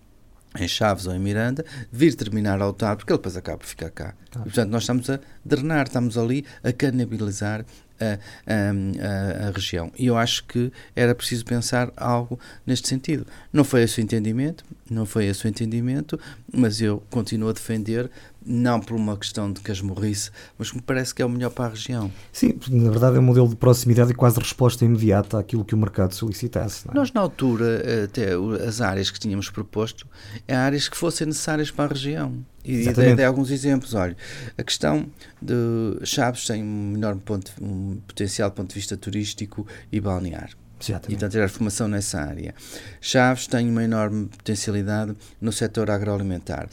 [0.58, 3.90] em Chaves ou em Miranda, vir terminar ao TAR, porque ele depois acaba por ficar
[3.90, 4.14] cá.
[4.30, 4.40] Tá.
[4.40, 7.64] E, portanto, nós estamos a drenar, estamos ali a canibalizar
[8.00, 9.90] a, a, a, região.
[9.98, 13.26] E eu acho que era preciso pensar algo neste sentido.
[13.52, 16.18] Não foi esse o entendimento, não foi esse o entendimento,
[16.52, 18.10] mas eu continuo a defender,
[18.44, 21.66] não por uma questão de casmurrice, mas que me parece que é o melhor para
[21.66, 22.10] a região.
[22.32, 25.78] Sim, na verdade é um modelo de proximidade e quase resposta imediata àquilo que o
[25.78, 26.88] mercado solicitasse.
[26.88, 26.94] É?
[26.94, 28.30] Nós, na altura, até
[28.66, 30.06] as áreas que tínhamos proposto,
[30.46, 32.44] é áreas que fossem necessárias para a região.
[32.64, 33.92] E dei, dei alguns exemplos.
[33.92, 34.16] Olha,
[34.56, 35.06] a questão
[35.40, 40.50] de Chaves tem um enorme ponto, um potencial do ponto de vista turístico e balnear.
[40.80, 41.12] Exatamente.
[41.12, 42.54] E, portanto, a formação nessa área.
[43.00, 46.68] Chaves tem uma enorme potencialidade no setor agroalimentar.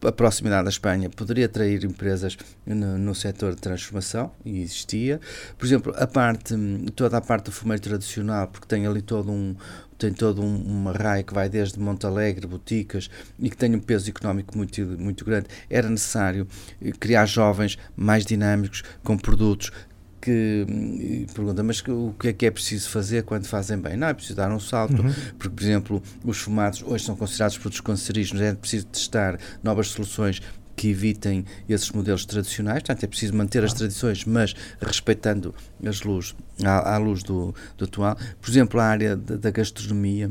[0.00, 5.20] A proximidade da Espanha poderia atrair empresas no, no setor de transformação, e existia.
[5.56, 6.54] Por exemplo, a parte,
[6.94, 9.56] toda a parte do fumeiro tradicional, porque tem ali todo um,
[9.98, 14.08] tem toda um, uma raia que vai desde Montalegre, Boticas, e que tem um peso
[14.08, 16.46] económico muito, muito grande, era necessário
[16.80, 19.72] eh, criar jovens mais dinâmicos, com produtos
[20.20, 23.96] que pergunta, mas o que é que é preciso fazer quando fazem bem?
[23.96, 25.12] Não, é preciso dar um salto, uhum.
[25.38, 30.40] porque, por exemplo, os fumados hoje são considerados produtos cancerígenos, é preciso testar novas soluções
[30.76, 35.52] que evitem esses modelos tradicionais, portanto é preciso manter as tradições, mas respeitando
[35.84, 38.16] as luz, à, à luz do, do atual.
[38.40, 40.30] Por exemplo, a área da, da gastronomia,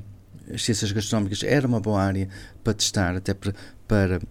[0.54, 2.30] as ciências gastronómicas era uma boa área
[2.64, 3.54] para testar, até para,
[3.86, 4.22] para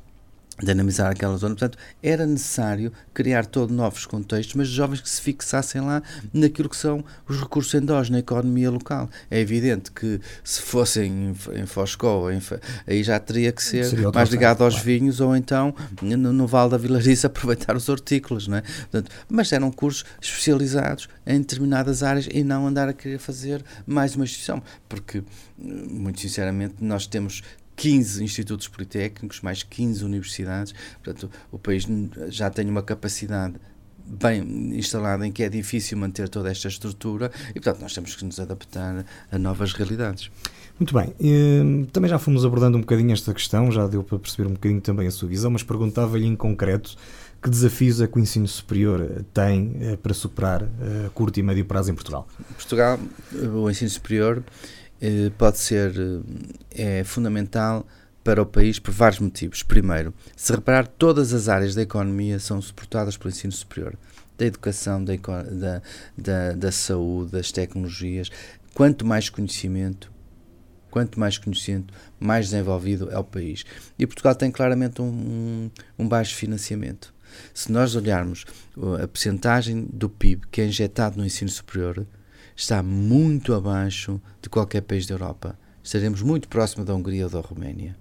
[0.62, 1.54] dinamizar aquela zona.
[1.54, 6.76] Portanto, era necessário criar todo novos contextos, mas jovens que se fixassem lá naquilo que
[6.76, 9.08] são os recursos endógenos na economia local.
[9.30, 12.40] É evidente que se fossem em, em Foscou, em,
[12.86, 14.86] aí já teria que ser mais ligado aos claro.
[14.86, 18.62] vinhos ou então no, no Vale da Vilariça aproveitar os hortícolas, não é?
[18.62, 24.14] Portanto, mas eram cursos especializados em determinadas áreas e não andar a querer fazer mais
[24.14, 25.22] uma instituição, porque,
[25.58, 27.42] muito sinceramente, nós temos
[27.76, 30.74] 15 institutos politécnicos, mais 15 universidades.
[31.02, 31.86] Portanto, o país
[32.28, 33.54] já tem uma capacidade
[34.06, 38.24] bem instalada em que é difícil manter toda esta estrutura e, portanto, nós temos que
[38.24, 40.30] nos adaptar a novas realidades.
[40.78, 41.12] Muito bem.
[41.20, 44.80] Hum, também já fomos abordando um bocadinho esta questão, já deu para perceber um bocadinho
[44.80, 46.96] também a sua visão, mas perguntava-lhe em concreto
[47.42, 51.64] que desafios é que o ensino superior tem eh, para superar a curto e médio
[51.64, 52.26] prazo em Portugal?
[52.54, 52.98] Portugal,
[53.54, 54.75] o ensino superior eh,
[55.36, 55.92] pode ser
[56.70, 57.86] eh, é fundamental
[58.24, 59.62] para o país por vários motivos.
[59.62, 63.96] Primeiro, se reparar, todas as áreas da economia são suportadas pelo ensino superior.
[64.36, 65.82] Da educação, da, da,
[66.16, 68.30] da, da saúde, das tecnologias.
[68.74, 70.12] Quanto mais conhecimento,
[70.90, 73.64] quanto mais conhecimento, mais desenvolvido é o país.
[73.98, 77.14] E Portugal tem claramente um, um, um baixo financiamento.
[77.54, 78.44] Se nós olharmos
[79.02, 82.06] a percentagem do PIB que é injetado no ensino superior,
[82.56, 85.58] está muito abaixo de qualquer país da Europa.
[85.84, 87.96] Estaremos muito próximo da Hungria ou da Roménia.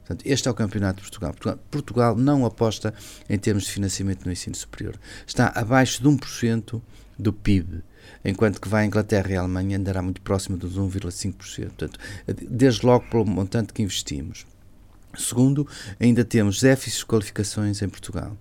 [0.00, 1.58] Portanto, este é o campeonato de Portugal.
[1.70, 2.16] Portugal.
[2.16, 2.92] Não aposta
[3.28, 4.98] em termos de financiamento no ensino superior.
[5.26, 6.82] Está abaixo de 1%
[7.18, 7.82] do PIB,
[8.24, 11.66] enquanto que vai a Inglaterra e a Alemanha andará muito próximo dos 1,5%.
[11.66, 11.98] Portanto,
[12.48, 14.46] desde logo pelo montante que investimos.
[15.16, 15.66] Segundo,
[16.00, 18.36] ainda temos déficits de qualificações em Portugal.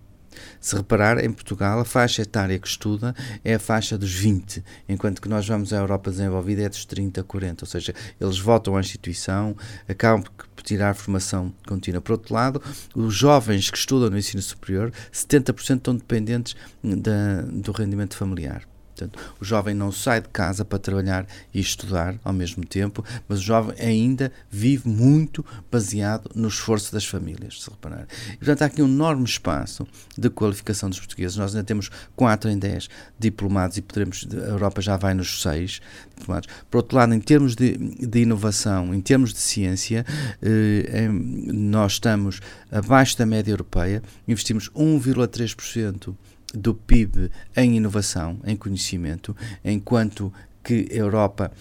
[0.59, 5.21] Se reparar, em Portugal, a faixa etária que estuda é a faixa dos 20, enquanto
[5.21, 8.75] que nós vamos à Europa desenvolvida é dos 30 a 40, ou seja, eles voltam
[8.75, 9.55] à instituição,
[9.87, 10.23] acabam
[10.55, 12.01] por tirar formação contínua.
[12.01, 12.61] Por outro lado,
[12.95, 18.63] os jovens que estudam no ensino superior, 70% estão dependentes da, do rendimento familiar.
[18.97, 23.39] Portanto, o jovem não sai de casa para trabalhar e estudar ao mesmo tempo, mas
[23.39, 28.07] o jovem ainda vive muito baseado no esforço das famílias, se reparar.
[28.33, 31.37] E, portanto, há aqui um enorme espaço de qualificação dos portugueses.
[31.37, 35.79] Nós ainda temos 4 em 10 diplomados e poderemos, a Europa já vai nos 6
[36.17, 36.49] diplomados.
[36.71, 40.05] Por outro lado, em termos de, de inovação, em termos de ciência,
[40.41, 42.39] eh, nós estamos
[42.71, 46.15] abaixo da média europeia, investimos 1,3%
[46.57, 51.51] do PIB em inovação, em conhecimento, enquanto que a Europa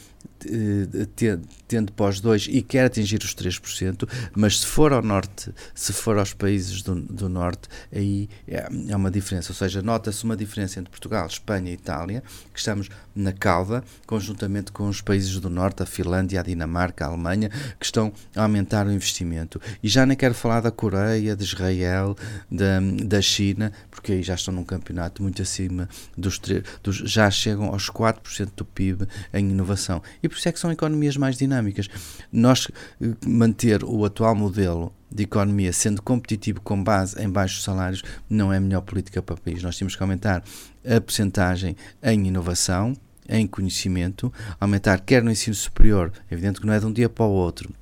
[1.66, 5.92] tende para os dois e quer atingir os 3%, mas se for ao norte, se
[5.92, 9.52] for aos países do, do norte, aí é, é uma diferença.
[9.52, 14.72] Ou seja, nota-se uma diferença entre Portugal, Espanha e Itália, que estamos na cauda, conjuntamente
[14.72, 18.86] com os países do norte, a Finlândia, a Dinamarca, a Alemanha, que estão a aumentar
[18.86, 19.60] o investimento.
[19.82, 22.16] E já nem quero falar da Coreia, de Israel,
[22.50, 26.40] da, da China, porque aí já estão num campeonato muito acima dos,
[26.82, 30.02] dos já chegam aos 4% do PIB em inovação.
[30.22, 31.88] E por isso é que são economias mais dinâmicas.
[32.30, 32.68] Nós
[33.00, 38.52] eh, manter o atual modelo de economia sendo competitivo com base em baixos salários não
[38.52, 39.62] é a melhor política para o país.
[39.62, 40.44] Nós temos que aumentar
[40.84, 42.94] a percentagem em inovação,
[43.26, 47.08] em conhecimento, aumentar quer no ensino superior, é evidente que não é de um dia
[47.08, 47.72] para o outro,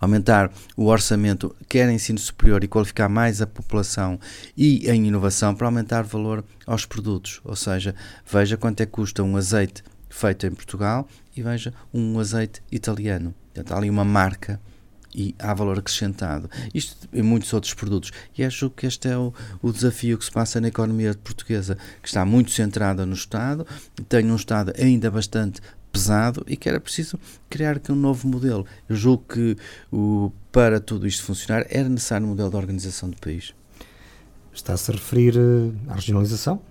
[0.00, 4.20] aumentar o orçamento, quer em ensino superior e qualificar mais a população
[4.56, 7.40] e em inovação para aumentar o valor aos produtos.
[7.44, 7.96] Ou seja,
[8.30, 9.82] veja quanto é que custa um azeite
[10.14, 13.34] feito em Portugal e veja um azeite italiano.
[13.52, 14.60] Portanto, há ali uma marca
[15.12, 16.48] e há valor acrescentado.
[16.72, 18.12] Isto em muitos outros produtos.
[18.38, 22.06] E acho que este é o, o desafio que se passa na economia portuguesa, que
[22.06, 23.66] está muito centrada no Estado,
[24.08, 27.18] tem um Estado ainda bastante pesado e que era preciso
[27.50, 28.64] criar aqui um novo modelo.
[28.88, 29.56] Eu julgo que
[29.92, 33.52] o, para tudo isto funcionar era necessário um modelo de organização do país.
[34.52, 36.62] Está-se a referir eh, à regionalização?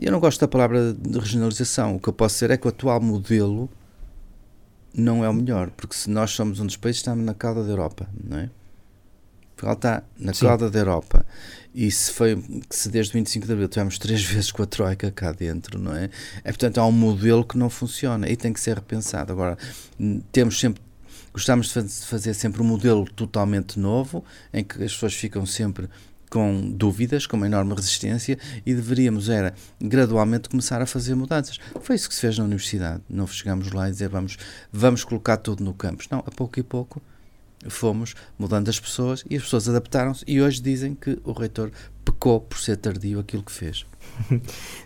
[0.00, 1.96] Eu não gosto da palavra de regionalização.
[1.96, 3.68] O que eu posso dizer é que o atual modelo
[4.94, 7.70] não é o melhor, porque se nós somos um dos países, estamos na cauda da
[7.70, 8.50] Europa, não é?
[9.60, 10.46] Portugal está na Sim.
[10.46, 11.26] cauda da Europa
[11.74, 15.32] e se foi se desde 25 de Abril tivemos três vezes com a Troika cá
[15.32, 16.08] dentro, não é?
[16.42, 19.32] É portanto há um modelo que não funciona e tem que ser repensado.
[19.32, 19.58] Agora,
[20.32, 20.82] temos sempre
[21.32, 25.88] gostamos de fazer sempre um modelo totalmente novo em que as pessoas ficam sempre
[26.30, 31.58] com dúvidas, com uma enorme resistência e deveríamos era gradualmente começar a fazer mudanças.
[31.82, 33.02] Foi isso que se fez na universidade.
[33.10, 34.38] Não chegamos lá e dizer vamos,
[34.72, 36.08] vamos colocar tudo no campus.
[36.08, 37.02] Não, a pouco e pouco
[37.68, 41.70] fomos mudando as pessoas e as pessoas adaptaram-se e hoje dizem que o reitor
[42.04, 43.84] pecou por ser tardio aquilo que fez.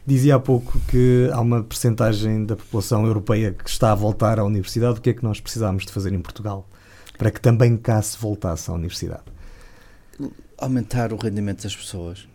[0.04, 4.44] Dizia há pouco que há uma percentagem da população europeia que está a voltar à
[4.44, 4.98] universidade.
[4.98, 6.68] O que é que nós precisamos de fazer em Portugal
[7.16, 9.22] para que também cá se voltasse à universidade?
[10.58, 12.26] Aumentar o rendimento das pessoas.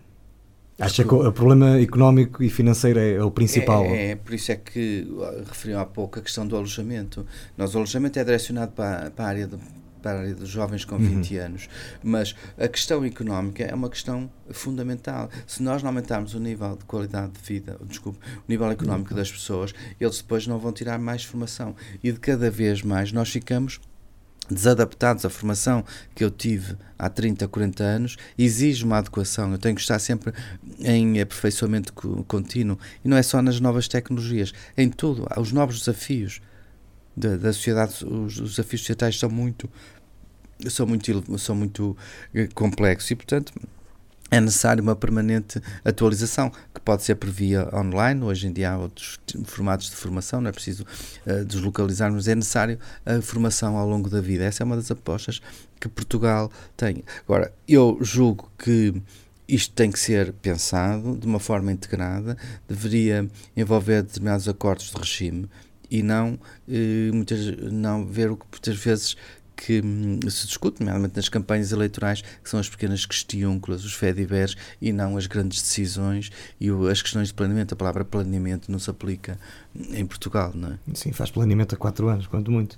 [0.79, 3.83] Acha que o problema económico e financeiro é, o principal?
[3.85, 5.05] É, é, por isso é que
[5.45, 7.27] referiu há pouco a questão do alojamento.
[7.57, 9.57] Nós, o alojamento é direcionado para, para a área de,
[10.01, 11.45] para a área dos jovens com 20 uhum.
[11.45, 11.69] anos,
[12.01, 15.29] mas a questão económica é uma questão fundamental.
[15.45, 19.17] Se nós não aumentarmos o nível de qualidade de vida, desculpe, o nível económico uhum.
[19.17, 21.75] das pessoas, eles depois não vão tirar mais formação.
[22.01, 23.81] E de cada vez mais nós ficamos
[24.53, 25.83] desadaptados à formação
[26.13, 29.51] que eu tive há 30, 40 anos, exige uma adequação.
[29.51, 30.33] Eu tenho que estar sempre
[30.79, 31.93] em aperfeiçoamento
[32.27, 32.77] contínuo.
[33.03, 35.27] E não é só nas novas tecnologias, em tudo.
[35.37, 36.41] Os novos desafios
[37.15, 39.69] da, da sociedade, os, os, desafios societais são muito,
[40.69, 41.97] são muito, são muito
[42.33, 43.53] eh, complexos e, portanto,
[44.31, 48.77] é necessário uma permanente atualização, que pode ser por via online, hoje em dia há
[48.77, 50.85] outros formatos de formação, não é preciso
[51.25, 54.43] uh, deslocalizar, mas é necessário a formação ao longo da vida.
[54.43, 55.41] Essa é uma das apostas
[55.79, 57.03] que Portugal tem.
[57.25, 59.01] Agora, eu julgo que
[59.47, 63.27] isto tem que ser pensado de uma forma integrada, deveria
[63.57, 65.49] envolver determinados acordos de regime,
[65.89, 69.17] e não, eh, muitas, não ver o que muitas vezes
[69.59, 74.55] que hum, se discute, nomeadamente nas campanhas eleitorais, que são as pequenas questiúnculas, os fediveres,
[74.81, 77.73] e não as grandes decisões e o, as questões de planeamento.
[77.73, 79.37] A palavra planeamento não se aplica
[79.75, 80.77] em Portugal, não é?
[80.93, 82.73] Sim, faz planeamento há quatro anos, quanto muito.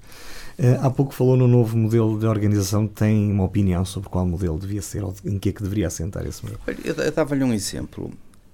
[0.58, 2.88] Uh, há pouco falou no novo modelo de organização.
[2.88, 6.26] Tem uma opinião sobre qual modelo devia ser ou em que é que deveria assentar
[6.26, 6.60] esse modelo?
[6.84, 8.12] Eu, eu dava-lhe um exemplo.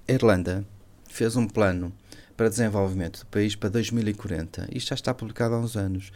[0.08, 0.66] A Irlanda
[1.08, 1.94] fez um plano
[2.38, 4.70] para desenvolvimento do país para 2040.
[4.72, 6.12] Isto já está publicado há uns anos,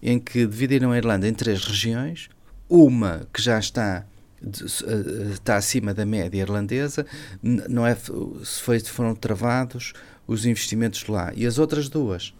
[0.00, 2.30] em que dividiram a Irlanda em três regiões,
[2.70, 4.06] uma que já está
[4.42, 7.04] eh, está acima da média irlandesa,
[7.42, 9.92] não é se foi, foram travados
[10.26, 12.34] os investimentos lá e as outras duas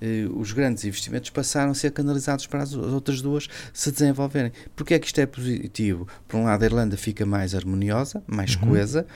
[0.00, 4.50] eh, os grandes investimentos passaram a ser canalizados para as outras duas se desenvolverem.
[4.74, 6.08] Porque é que isto é positivo?
[6.26, 8.68] Por um lado, a Irlanda fica mais harmoniosa, mais uhum.
[8.68, 9.06] coesa,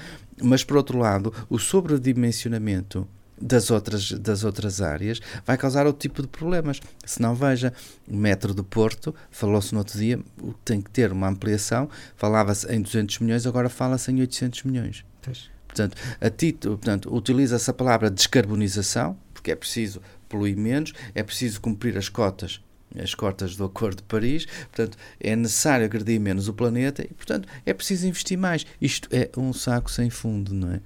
[0.41, 3.09] mas por outro lado, o sobredimensionamento
[3.41, 6.81] das outras, das outras áreas, vai causar outro tipo de problemas.
[7.05, 7.73] Se não, veja,
[8.09, 10.19] o metro do Porto, falou-se no outro dia,
[10.65, 15.05] tem que ter uma ampliação, falava-se em 200 milhões, agora fala-se em 800 milhões.
[15.23, 15.51] Pois.
[15.67, 21.61] Portanto, a título, portanto utiliza-se a palavra descarbonização, porque é preciso poluir menos, é preciso
[21.61, 22.61] cumprir as cotas
[22.99, 27.49] as cotas do Acordo de Paris, portanto, é necessário agredir menos o planeta e, portanto,
[27.67, 28.65] é preciso investir mais.
[28.81, 30.81] Isto é um saco sem fundo, não é?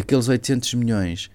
[0.00, 1.30] Aqueles 800 milhões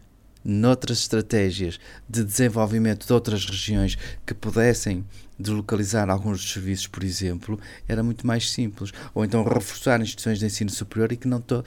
[0.48, 1.78] noutras estratégias
[2.08, 5.06] de desenvolvimento de outras regiões que pudessem
[5.38, 8.92] deslocalizar alguns dos serviços, por exemplo, era muito mais simples.
[9.14, 11.42] Ou então reforçar instituições de ensino superior e que não.
[11.42, 11.64] To...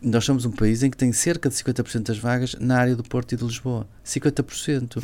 [0.00, 3.02] Nós somos um país em que tem cerca de 50% das vagas na área do
[3.02, 3.88] Porto e de Lisboa.
[4.04, 5.02] 50%.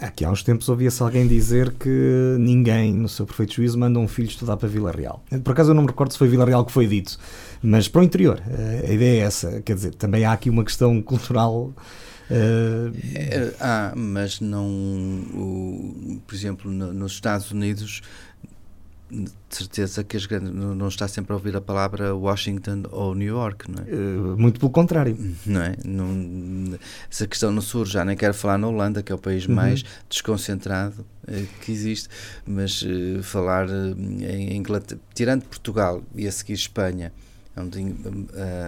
[0.00, 4.08] Aqui há uns tempos ouvia-se alguém dizer que ninguém, no seu perfeito juízo, manda um
[4.08, 5.22] filho estudar para Vila Real.
[5.42, 7.18] Por acaso eu não me recordo se foi Vila Real que foi dito,
[7.62, 8.42] mas para o interior.
[8.48, 9.60] Eh, a ideia é essa.
[9.62, 11.72] Quer dizer, também há aqui uma questão cultural
[12.30, 13.54] Uh...
[13.60, 14.66] Ah, mas não.
[14.66, 18.00] O, por exemplo, no, nos Estados Unidos,
[19.10, 23.28] de certeza que as grandes, não está sempre a ouvir a palavra Washington ou New
[23.28, 23.86] York, não é?
[23.94, 25.16] Uh, muito pelo contrário.
[25.46, 25.76] Não é?
[25.84, 26.78] Não,
[27.10, 29.54] essa questão não surge, já nem quero falar na Holanda, que é o país uhum.
[29.54, 32.08] mais desconcentrado uh, que existe,
[32.46, 37.12] mas uh, falar em Inglaterra, tirando Portugal e a seguir Espanha,
[37.56, 37.78] onde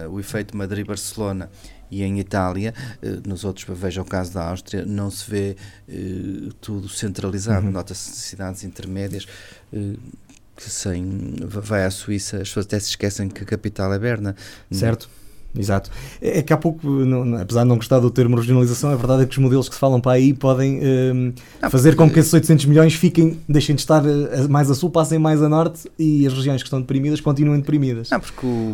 [0.09, 1.49] o efeito Madrid-Barcelona
[1.89, 5.55] e em Itália, eh, nos outros, veja o caso da Áustria, não se vê
[5.87, 7.71] eh, tudo centralizado, uhum.
[7.71, 9.25] nota-se cidades intermédias.
[9.73, 9.95] Eh,
[10.57, 14.35] que sem, vai à Suíça, as pessoas até se esquecem que a capital é Berna.
[14.71, 15.07] Certo.
[15.57, 15.89] Exato.
[16.21, 19.23] É, é que há pouco, não, apesar de não gostar do termo regionalização, a verdade
[19.23, 22.19] é que os modelos que se falam para aí podem um, não, fazer com que
[22.19, 24.03] esses 800 milhões fiquem, deixem de estar
[24.49, 28.09] mais a sul, passem mais a norte e as regiões que estão deprimidas continuem deprimidas.
[28.09, 28.73] Não, porque o,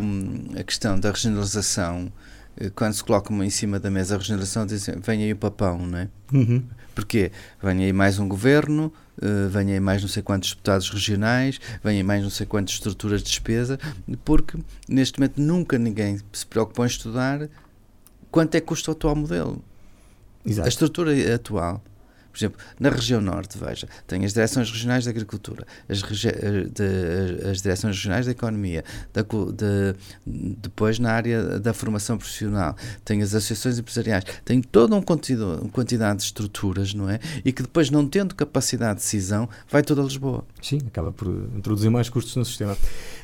[0.58, 2.12] a questão da regionalização
[2.56, 5.78] eh, quando se coloca em cima da mesa a regeneração, dizem vem aí o papão,
[5.78, 6.08] não é?
[6.32, 6.62] Uhum.
[6.94, 7.32] Porquê?
[7.62, 11.96] Vem aí mais um governo, uh, vem aí mais não sei quantos deputados regionais, vem
[11.96, 13.78] aí mais não sei quantas estruturas de despesa,
[14.24, 17.48] porque neste momento nunca ninguém se preocupou em estudar
[18.30, 19.62] quanto é que custa o atual modelo.
[20.46, 20.66] Exato.
[20.66, 21.82] A estrutura atual
[22.34, 27.48] por exemplo, na região norte, veja, tem as direções regionais da agricultura, as, eh, de,
[27.48, 28.82] as direções regionais da economia,
[29.12, 29.94] da, de,
[30.26, 32.74] depois na área da formação profissional,
[33.04, 37.20] tem as associações empresariais, tem toda um uma quantidade de estruturas, não é?
[37.44, 40.44] E que depois, não tendo capacidade de decisão, vai toda a Lisboa.
[40.60, 42.76] Sim, acaba por introduzir mais custos no sistema.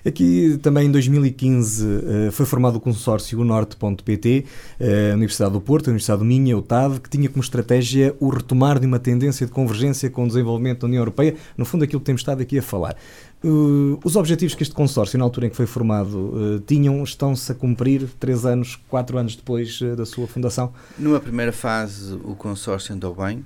[0.07, 4.45] Aqui também em 2015 eh, foi formado o consórcio Norte.pt,
[4.79, 8.79] eh, Universidade do Porto, Universidade do Minho, o TAD, que tinha como estratégia o retomar
[8.79, 12.07] de uma tendência de convergência com o desenvolvimento da União Europeia, no fundo aquilo que
[12.07, 12.97] temos estado aqui a falar.
[13.43, 17.51] Uh, os objetivos que este consórcio, na altura em que foi formado, uh, tinham, estão-se
[17.51, 20.73] a cumprir três anos, quatro anos depois uh, da sua fundação?
[20.99, 23.45] Numa primeira fase, o consórcio andou bem.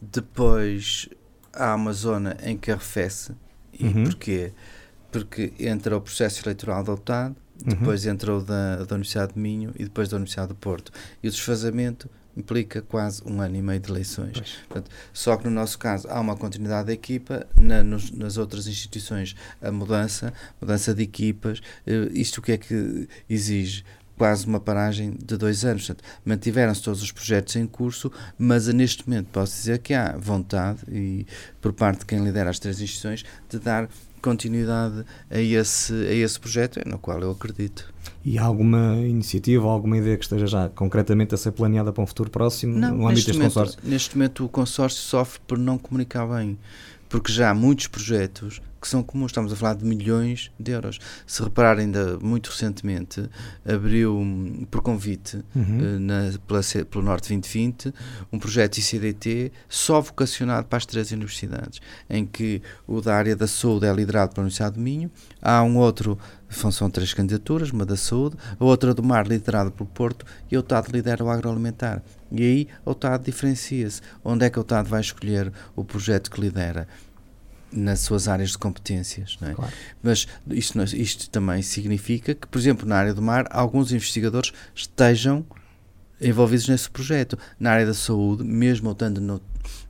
[0.00, 1.08] Depois
[1.52, 3.32] há uma zona em que arrefece.
[3.78, 4.04] E uhum.
[4.04, 4.52] porquê?
[5.10, 8.12] Porque entra o processo eleitoral da OTAN, depois uhum.
[8.12, 10.92] entrou da, da Universidade de Minho e depois da Universidade do Porto.
[11.22, 14.58] E o desfazamento implica quase um ano e meio de eleições.
[14.68, 18.66] Portanto, só que no nosso caso há uma continuidade da equipa, na, nos, nas outras
[18.66, 23.84] instituições a mudança, mudança de equipas, uh, isto o que é que exige?
[24.20, 25.90] quase uma paragem de dois anos.
[26.26, 31.26] Mantiveram-se todos os projetos em curso, mas neste momento posso dizer que há vontade, e
[31.58, 33.88] por parte de quem lidera as três instituições, de dar
[34.20, 37.92] continuidade a esse, a esse projeto, no qual eu acredito.
[38.24, 42.06] E há alguma iniciativa, alguma ideia que esteja já concretamente a ser planeada para um
[42.06, 43.80] futuro próximo não, no âmbito deste momento, consórcio?
[43.82, 46.58] Neste momento o consórcio sofre por não comunicar bem,
[47.10, 49.30] porque já há muitos projetos que são comuns.
[49.30, 50.98] Estamos a falar de milhões de euros.
[51.26, 53.28] Se repararem, ainda muito recentemente,
[53.66, 55.78] abriu hum, por convite uhum.
[55.80, 57.92] Eh, na, pela, pelo Norte 2020
[58.32, 63.46] um projeto ICDT só vocacionado para as três universidades, em que o da área da
[63.46, 65.10] saúde é liderado pela Universidade de Minho,
[65.42, 66.16] há um outro
[66.48, 70.60] são três candidaturas, uma da saúde, a outra do mar liderada pelo Porto e a
[70.60, 72.02] OTAD lidera o agroalimentar.
[72.32, 74.00] E aí a OTAD diferencia-se.
[74.24, 76.86] Onde é que a OTAD vai escolher o projeto que lidera?
[77.72, 79.38] nas suas áreas de competências.
[79.42, 79.54] É?
[79.54, 79.72] Claro.
[80.02, 85.44] Mas isto, isto também significa que, por exemplo, na área do mar, alguns investigadores estejam
[86.20, 87.38] envolvidos nesse projeto.
[87.58, 89.40] Na área da saúde, mesmo estando no,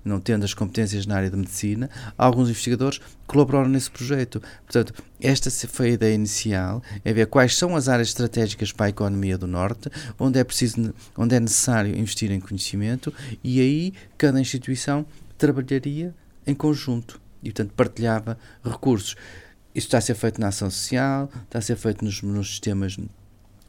[0.04, 4.42] não tendo as competências na área de medicina, alguns investigadores colaboraram nesse projeto.
[4.64, 8.90] Portanto, esta foi a ideia inicial, é ver quais são as áreas estratégicas para a
[8.90, 14.40] economia do Norte, onde é preciso, onde é necessário investir em conhecimento e aí cada
[14.40, 15.04] instituição
[15.36, 16.14] trabalharia
[16.46, 19.16] em conjunto e, portanto, partilhava recursos.
[19.74, 22.96] Isto está a ser feito na ação social, está a ser feito nos, nos sistemas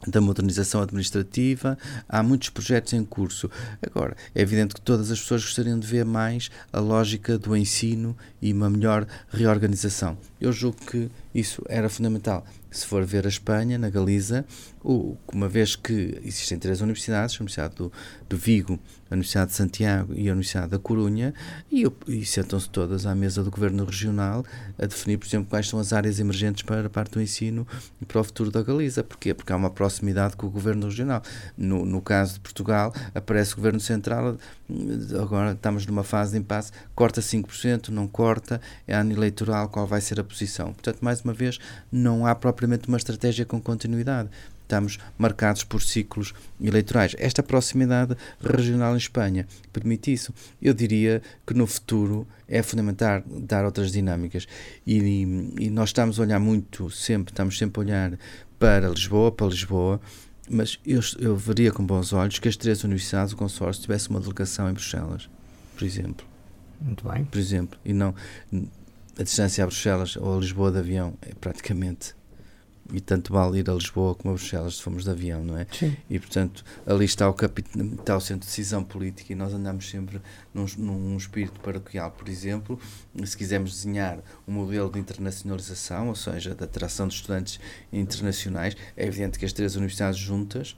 [0.06, 1.78] da modernização administrativa,
[2.08, 3.50] há muitos projetos em curso.
[3.84, 8.16] Agora, é evidente que todas as pessoas gostariam de ver mais a lógica do ensino
[8.40, 10.16] e uma melhor reorganização.
[10.42, 12.44] Eu julgo que isso era fundamental.
[12.68, 14.44] Se for ver a Espanha, na Galiza,
[15.32, 17.92] uma vez que existem três universidades, a Universidade do,
[18.28, 21.32] do Vigo, a Universidade de Santiago e a Universidade da Corunha,
[21.70, 24.44] e, e sentam-se todas à mesa do Governo Regional
[24.76, 27.64] a definir, por exemplo, quais são as áreas emergentes para a parte do ensino
[28.00, 29.04] e para o futuro da Galiza.
[29.04, 29.32] Porquê?
[29.32, 31.22] Porque há uma proximidade com o Governo Regional.
[31.56, 34.36] No, no caso de Portugal, aparece o Governo Central,
[35.20, 40.00] agora estamos numa fase de impasse, corta 5%, não corta, é ano eleitoral, qual vai
[40.00, 40.72] ser a posição.
[40.72, 41.58] Portanto, mais uma vez,
[41.90, 44.28] não há propriamente uma estratégia com continuidade
[44.72, 47.14] estamos marcados por ciclos eleitorais.
[47.18, 50.32] Esta proximidade regional em Espanha permite isso.
[50.60, 54.46] Eu diria que no futuro é fundamental dar outras dinâmicas
[54.86, 54.98] e,
[55.58, 58.18] e nós estamos a olhar muito, sempre, estamos sempre a olhar
[58.58, 60.00] para Lisboa, para Lisboa,
[60.52, 64.20] mas eu, eu veria com bons olhos que as três universidades, o consórcio, tivesse uma
[64.20, 65.28] delegação em Bruxelas,
[65.74, 66.26] por exemplo.
[66.80, 67.24] Muito bem.
[67.24, 68.14] Por exemplo, e não
[69.18, 72.14] a distância a Bruxelas ou a Lisboa de avião é praticamente
[72.92, 75.66] e tanto vale ir a Lisboa como a Bruxelas se formos de avião, não é?
[75.72, 75.96] Sim.
[76.08, 80.20] E portanto ali está o, está o centro de decisão política e nós andamos sempre
[80.52, 82.78] num, num espírito paroquial, por exemplo,
[83.24, 87.60] se quisermos desenhar um modelo de internacionalização, ou seja, de atração de estudantes
[87.92, 90.76] internacionais, é evidente que as três universidades juntas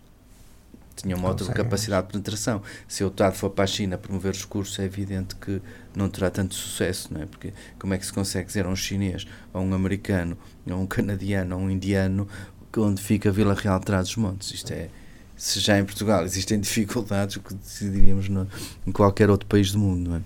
[0.96, 2.62] tinha uma outra capacidade de penetração.
[2.86, 5.60] Se o Estado for para a China promover os cursos, é evidente que
[5.94, 7.26] não terá tanto sucesso, não é?
[7.26, 10.36] Porque como é que se consegue dizer a um chinês, a um americano,
[10.68, 12.28] a um canadiano, a um indiano,
[12.76, 14.52] onde fica a Vila Real de Trás-os-Montes?
[14.52, 14.88] Isto é,
[15.36, 18.46] se já em Portugal existem dificuldades, o que decidiríamos no,
[18.86, 20.22] em qualquer outro país do mundo, não é?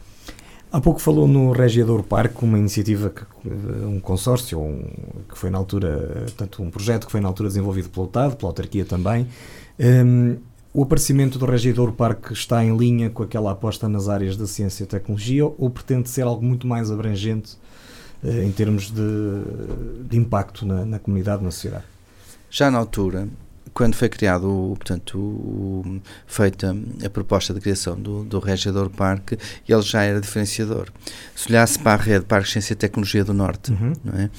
[0.70, 4.84] Há pouco falou no Regiador Parque, uma iniciativa, que, um consórcio, um,
[5.26, 8.50] que foi na altura, tanto um projeto que foi na altura desenvolvido pelo TAD, pela
[8.50, 9.26] autarquia também.
[9.80, 10.36] Um,
[10.72, 14.84] o aparecimento do Regidor Parque está em linha com aquela aposta nas áreas da ciência
[14.84, 17.56] e tecnologia ou pretende ser algo muito mais abrangente
[18.22, 19.02] eh, em termos de,
[20.08, 21.84] de impacto na, na, comunidade, na sociedade?
[22.50, 23.28] Já na altura,
[23.74, 29.38] quando foi criado, portanto, o, feita a proposta de criação do, do Regidor Parque,
[29.68, 30.88] ele já era diferenciador.
[31.34, 33.92] Se olhasse para a rede Parque Ciência e Tecnologia do Norte, uhum.
[34.04, 34.30] não é?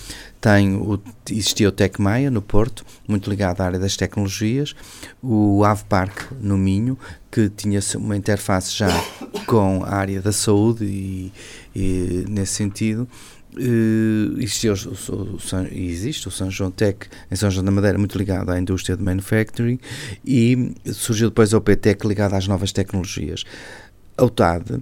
[0.42, 4.74] Tem o, existia o Tecmaia no Porto, muito ligado à área das tecnologias,
[5.22, 6.98] o Ave Park no Minho,
[7.30, 8.88] que tinha uma interface já
[9.46, 11.34] com a área da saúde e,
[11.76, 13.08] e nesse sentido,
[13.60, 15.40] Uh, existe, o, o, o,
[15.72, 19.04] existe o São João Tech em São João da Madeira, muito ligado à indústria de
[19.04, 19.80] manufacturing,
[20.26, 23.44] e surgiu depois o PTEC ligado às novas tecnologias.
[24.18, 24.82] A UTAD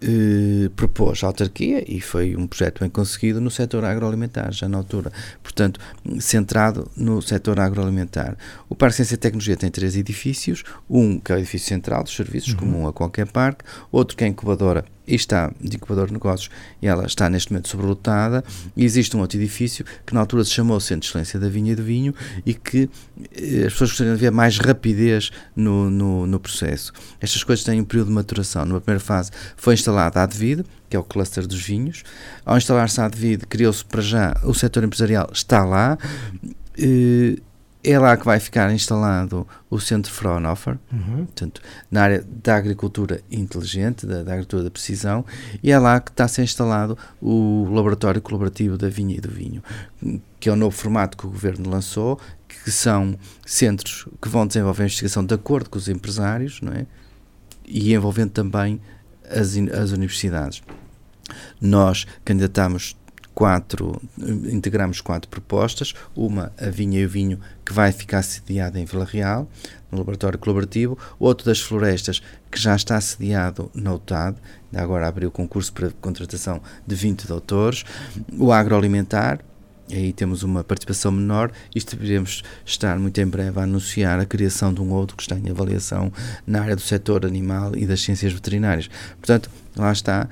[0.00, 4.78] eh, propôs a autarquia e foi um projeto bem conseguido no setor agroalimentar, já na
[4.78, 5.10] altura.
[5.42, 5.80] Portanto,
[6.20, 8.36] centrado no setor agroalimentar.
[8.68, 12.14] O Parque Ciência e Tecnologia tem três edifícios: um que é o edifício central dos
[12.14, 12.60] serviços, uhum.
[12.60, 16.50] comum a qualquer parque, outro que é a incubadora e está de incubador de negócios
[16.82, 18.44] e ela está neste momento sobrelotada
[18.76, 21.72] e existe um outro edifício que na altura se chamou Centro de Excelência da Vinha
[21.72, 22.90] e do Vinho e que
[23.34, 26.92] eh, as pessoas gostariam de ver mais rapidez no, no, no, processo.
[27.20, 28.64] Estas coisas têm um período de maturação.
[28.64, 32.02] Numa primeira fase foi instalada a Advid, que é o cluster dos vinhos.
[32.44, 35.98] Ao instalar-se a Advid, criou-se para já, o setor empresarial está lá,
[36.78, 37.36] eh,
[37.82, 41.24] é lá que vai ficar instalado o Centro Fraunhofer, uhum.
[41.24, 41.60] portanto,
[41.90, 45.24] na área da agricultura inteligente, da, da, agricultura da precisão,
[45.62, 49.30] e é lá que está a ser instalado o Laboratório Colaborativo da Vinha e do
[49.30, 49.62] Vinho,
[50.40, 52.18] que é o novo formato que o Governo lançou,
[52.48, 53.16] que são
[53.46, 56.86] centros que vão desenvolver a investigação de acordo com os empresários, não é?
[57.68, 58.80] e envolvendo também
[59.28, 60.62] as, as universidades.
[61.60, 62.96] Nós candidatamos
[63.38, 64.02] quatro,
[64.50, 69.04] integramos quatro propostas, uma a vinha e o vinho que vai ficar sediada em Vila
[69.04, 69.48] Real,
[69.92, 72.20] no laboratório colaborativo, outro das florestas
[72.50, 74.36] que já está sediado na UTAD,
[74.74, 77.84] agora abriu o concurso para contratação de 20 doutores,
[78.36, 79.38] o agroalimentar,
[79.88, 81.52] aí temos uma participação menor.
[81.74, 85.36] E deveremos estar muito em breve a anunciar a criação de um outro que está
[85.36, 86.12] em avaliação
[86.46, 88.90] na área do setor animal e das ciências veterinárias.
[89.16, 90.28] Portanto, lá está,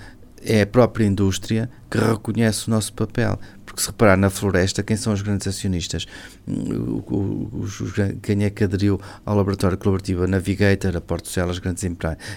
[0.46, 3.38] é a própria indústria que reconhece o nosso papel.
[3.64, 6.06] Porque se reparar na floresta, quem são os grandes acionistas?
[6.46, 7.92] Os, os,
[8.22, 10.22] quem é que aderiu ao laboratório colaborativo?
[10.22, 11.84] A Navigator, a Porto Céu, as grandes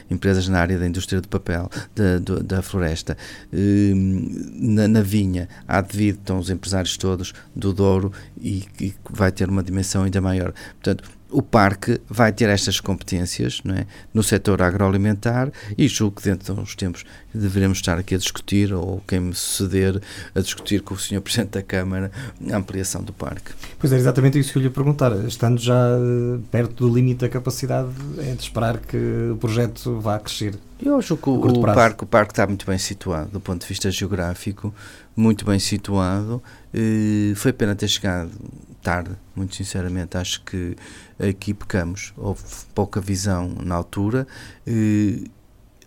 [0.10, 3.16] empresas na área da indústria do papel, da, da, da floresta.
[3.54, 9.32] Hum, na, na, vinha, há devido, estão os empresários todos do Douro e, e vai
[9.32, 10.52] ter uma dimensão ainda maior.
[10.82, 13.86] Portanto, o parque vai ter estas competências é?
[14.14, 18.74] no setor agroalimentar e julgo que dentro de uns tempos deveremos estar aqui a discutir,
[18.74, 20.02] ou quem me suceder,
[20.34, 21.22] a discutir com o Sr.
[21.22, 22.12] Presidente da Câmara
[22.52, 23.52] a ampliação do parque.
[23.78, 25.12] Pois é, exatamente isso que eu lhe ia perguntar.
[25.26, 28.98] Estando já eh, perto do limite da capacidade, é de esperar que
[29.32, 30.56] o projeto vá crescer.
[30.82, 33.68] Eu acho que o, o parque, o parque está muito bem situado do ponto de
[33.68, 34.74] vista geográfico,
[35.16, 36.42] muito bem situado.
[36.74, 38.32] Eh, foi pena ter chegado
[38.80, 40.18] tarde, muito sinceramente.
[40.18, 40.76] Acho que
[41.20, 42.14] aqui pecamos.
[42.18, 44.28] Houve pouca visão na altura.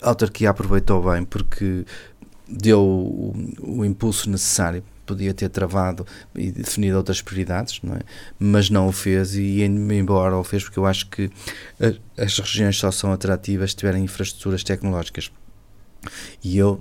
[0.00, 1.84] A autarquia aproveitou bem porque
[2.48, 8.00] deu o, o impulso necessário podia ter travado e definido outras prioridades, não é?
[8.38, 11.30] mas não o fez e embora o fez porque eu acho que
[12.16, 15.30] as regiões só são atrativas se tiverem infraestruturas tecnológicas.
[16.42, 16.80] E eu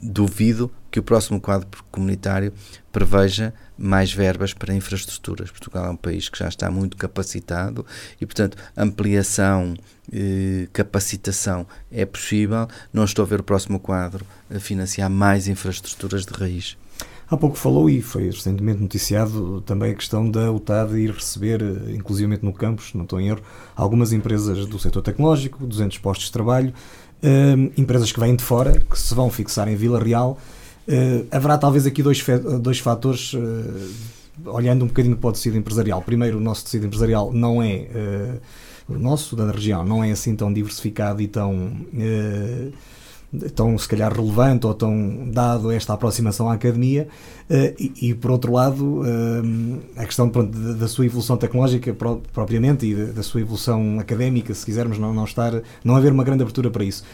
[0.00, 2.52] duvido que o próximo quadro comunitário
[2.92, 5.50] preveja mais verbas para infraestruturas.
[5.50, 7.84] Portugal é um país que já está muito capacitado
[8.20, 9.74] e, portanto, ampliação,
[10.12, 12.68] eh, capacitação é possível.
[12.92, 16.76] Não estou a ver o próximo quadro a financiar mais infraestruturas de raiz.
[17.32, 22.44] Há pouco falou e foi recentemente noticiado também a questão da UTAD ir receber, inclusivamente
[22.44, 23.40] no campus, não estou em erro,
[23.74, 26.74] algumas empresas do setor tecnológico, 200 postos de trabalho,
[27.22, 30.38] eh, empresas que vêm de fora, que se vão fixar em Vila Real
[30.86, 32.24] Uh, haverá talvez aqui dois,
[32.60, 33.90] dois fatores, uh,
[34.46, 36.02] olhando um bocadinho para o tecido empresarial.
[36.02, 37.86] Primeiro, o nosso tecido empresarial não é,
[38.88, 41.72] uh, o nosso, da região, não é assim tão diversificado e tão,
[43.54, 47.08] tão se calhar relevante ou tão dado esta aproximação à academia.
[47.78, 49.02] E, e, por outro lado,
[49.96, 51.94] a questão pronto, da sua evolução tecnológica
[52.32, 56.42] propriamente e da, sua evolução académica, se quisermos, não, não, estar, não haver uma grande
[56.42, 57.04] abertura para isso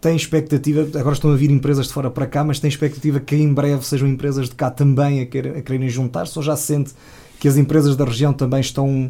[0.00, 3.36] tem expectativa, agora estão a vir empresas de fora para cá, mas tem expectativa que
[3.36, 6.92] em breve sejam empresas de cá também a, querer, a quererem juntar-se ou já sente
[7.38, 9.08] que as empresas da região também estão,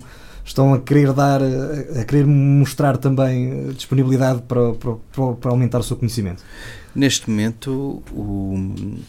[0.51, 5.97] estão a querer dar, a querer mostrar também disponibilidade para, para, para aumentar o seu
[5.97, 6.43] conhecimento?
[6.95, 8.03] Neste momento,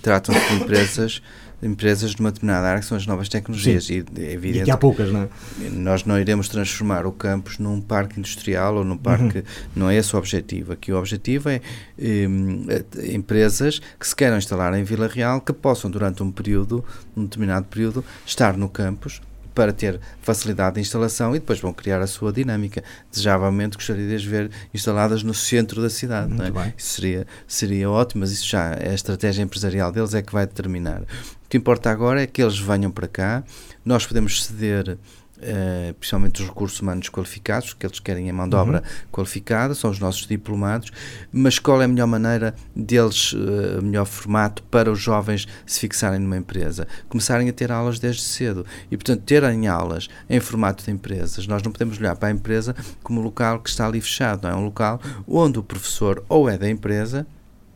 [0.01, 1.21] tratam-se de empresas
[1.63, 3.85] empresas de uma determinada área que são as novas tecnologias.
[3.85, 4.03] Sim.
[4.17, 5.29] E, é evidente e há poucas, não é?
[5.69, 9.39] Nós não iremos transformar o campus num parque industrial ou num parque.
[9.39, 9.43] Uhum.
[9.75, 10.73] Não é esse o objetivo.
[10.73, 11.61] Aqui o objetivo é
[11.99, 12.65] um,
[13.13, 16.83] empresas que se queiram instalar em Vila Real que possam, durante um período,
[17.15, 19.21] um determinado período, estar no campus
[19.53, 22.83] para ter facilidade de instalação e depois vão criar a sua dinâmica.
[23.09, 26.33] Desejavelmente gostaria de as ver instaladas no centro da cidade.
[26.33, 26.73] Muito é?
[26.77, 30.45] Isso seria, seria ótimo, mas isso já é a estratégia empresarial deles é que vai
[30.45, 31.01] determinar.
[31.01, 33.43] O que importa agora é que eles venham para cá,
[33.83, 34.97] nós podemos ceder
[35.41, 39.07] Uh, principalmente os recursos humanos qualificados, que eles querem a mão de obra uhum.
[39.11, 40.91] qualificada, são os nossos diplomados,
[41.31, 45.79] mas qual é a melhor maneira deles, uh, o melhor formato para os jovens se
[45.79, 46.87] fixarem numa empresa?
[47.09, 51.47] Começarem a ter aulas desde cedo e, portanto, terem aulas em formato de empresas.
[51.47, 54.49] Nós não podemos olhar para a empresa como um local que está ali fechado, não
[54.51, 57.25] é um local onde o professor ou é da empresa,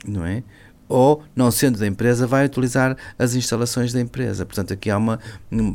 [0.08, 0.44] não é?
[0.88, 4.46] Ou, não sendo da empresa, vai utilizar as instalações da empresa.
[4.46, 5.20] Portanto, aqui há uma,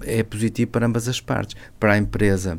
[0.03, 1.57] é positivo para ambas as partes.
[1.79, 2.59] Para a empresa,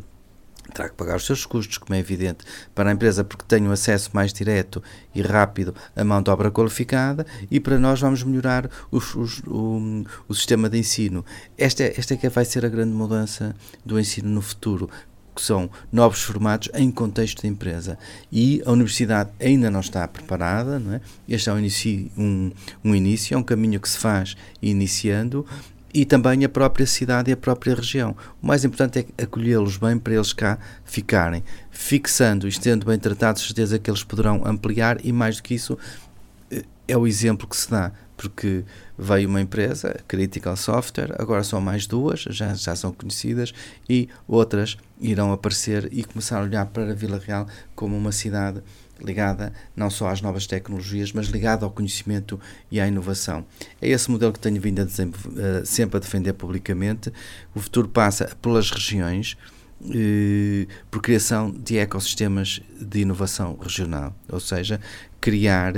[0.73, 3.71] terá que pagar os seus custos, como é evidente, para a empresa, porque tem um
[3.71, 4.81] acesso mais direto
[5.13, 10.05] e rápido à mão de obra qualificada, e para nós vamos melhorar os, os, o,
[10.27, 11.25] o, sistema de ensino.
[11.57, 14.89] Esta, esta é que vai ser a grande mudança do ensino no futuro
[15.35, 17.97] que são novos formatos em contexto de empresa.
[18.31, 21.01] E a universidade ainda não está preparada, não é?
[21.27, 22.51] este é um início, um,
[22.83, 25.45] um início, é um caminho que se faz iniciando,
[25.93, 28.15] e também a própria cidade e a própria região.
[28.41, 33.77] O mais importante é acolhê-los bem para eles cá ficarem, fixando e bem tratados, certeza
[33.77, 35.77] que eles poderão ampliar e mais do que isso
[36.49, 37.91] eh, é o exemplo que se dá
[38.21, 38.63] porque
[38.95, 43.51] veio uma empresa, Critical Software, agora são mais duas, já, já são conhecidas,
[43.89, 48.61] e outras irão aparecer e começar a olhar para Vila Real como uma cidade
[49.03, 53.43] ligada não só às novas tecnologias, mas ligada ao conhecimento e à inovação.
[53.81, 57.11] É esse modelo que tenho vindo a uh, sempre a defender publicamente.
[57.55, 59.35] O futuro passa pelas regiões,
[59.81, 64.79] uh, por criação de ecossistemas de inovação regional, ou seja,
[65.19, 65.73] criar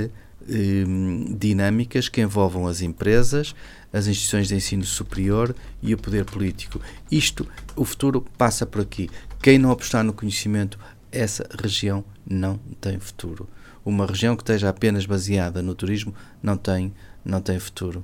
[1.38, 3.54] dinâmicas que envolvam as empresas,
[3.92, 6.80] as instituições de ensino superior e o poder político.
[7.10, 9.08] Isto, o futuro passa por aqui.
[9.42, 10.78] Quem não apostar no conhecimento,
[11.10, 13.48] essa região não tem futuro.
[13.84, 16.92] Uma região que esteja apenas baseada no turismo não tem,
[17.24, 18.02] não tem futuro.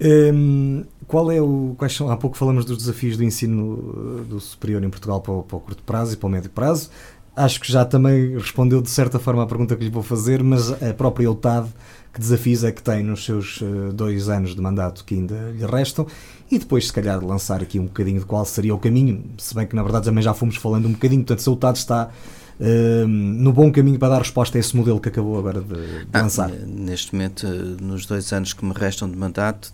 [0.00, 4.82] um, qual é o, quais são, há pouco falamos dos desafios do ensino do superior
[4.84, 6.90] em Portugal para para o curto prazo e para o médio prazo
[7.34, 10.70] acho que já também respondeu de certa forma à pergunta que lhe vou fazer, mas
[10.82, 11.68] a própria UTAD,
[12.12, 15.64] que desafios é que tem nos seus uh, dois anos de mandato que ainda lhe
[15.64, 16.06] restam?
[16.50, 19.66] E depois, se calhar, lançar aqui um bocadinho de qual seria o caminho, se bem
[19.66, 22.10] que na verdade também já fomos falando um bocadinho, portanto, se a UTAD está
[22.58, 26.06] uh, no bom caminho para dar resposta a esse modelo que acabou agora de, de
[26.12, 26.50] ah, lançar.
[26.50, 27.46] Neste momento,
[27.80, 29.72] nos dois anos que me restam de mandato,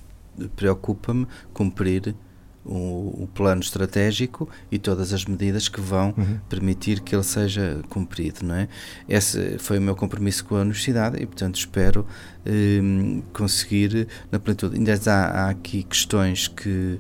[0.55, 2.15] preocupa-me cumprir
[2.67, 6.39] o, o, plano estratégico e todas as medidas que vão uhum.
[6.49, 8.69] permitir que ele seja cumprido, não é?
[9.09, 12.05] Esse foi o meu compromisso com a universidade e, portanto, espero
[12.45, 14.77] um, conseguir na plenitude.
[14.77, 16.99] Ainda há, há aqui questões que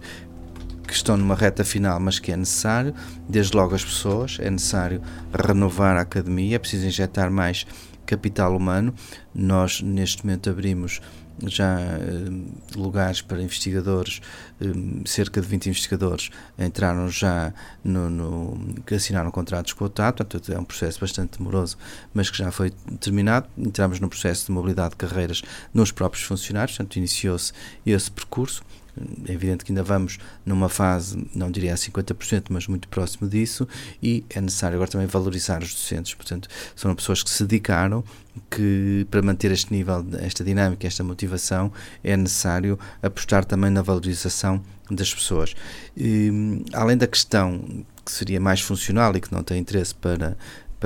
[0.86, 2.94] que estão numa reta final, mas que é necessário,
[3.28, 5.02] desde logo as pessoas, é necessário
[5.34, 7.66] renovar a academia, é preciso injetar mais
[8.06, 8.94] capital humano.
[9.34, 11.00] Nós, neste momento, abrimos
[11.44, 14.20] já uh, lugares para investigadores,
[14.60, 17.52] uh, cerca de 20 investigadores entraram já
[17.84, 21.76] no, no, que assinaram contratos com o TAP, portanto é um processo bastante demoroso,
[22.14, 22.70] mas que já foi
[23.00, 23.48] terminado.
[23.56, 27.52] Entramos no processo de mobilidade de carreiras nos próprios funcionários, portanto iniciou-se
[27.84, 28.62] esse percurso.
[29.28, 33.68] É evidente que ainda vamos numa fase, não diria a 50%, mas muito próximo disso,
[34.02, 36.14] e é necessário agora também valorizar os docentes.
[36.14, 38.02] Portanto, são pessoas que se dedicaram,
[38.50, 41.72] que para manter este nível, esta dinâmica, esta motivação,
[42.02, 45.54] é necessário apostar também na valorização das pessoas.
[45.96, 50.36] E, além da questão que seria mais funcional e que não tem interesse para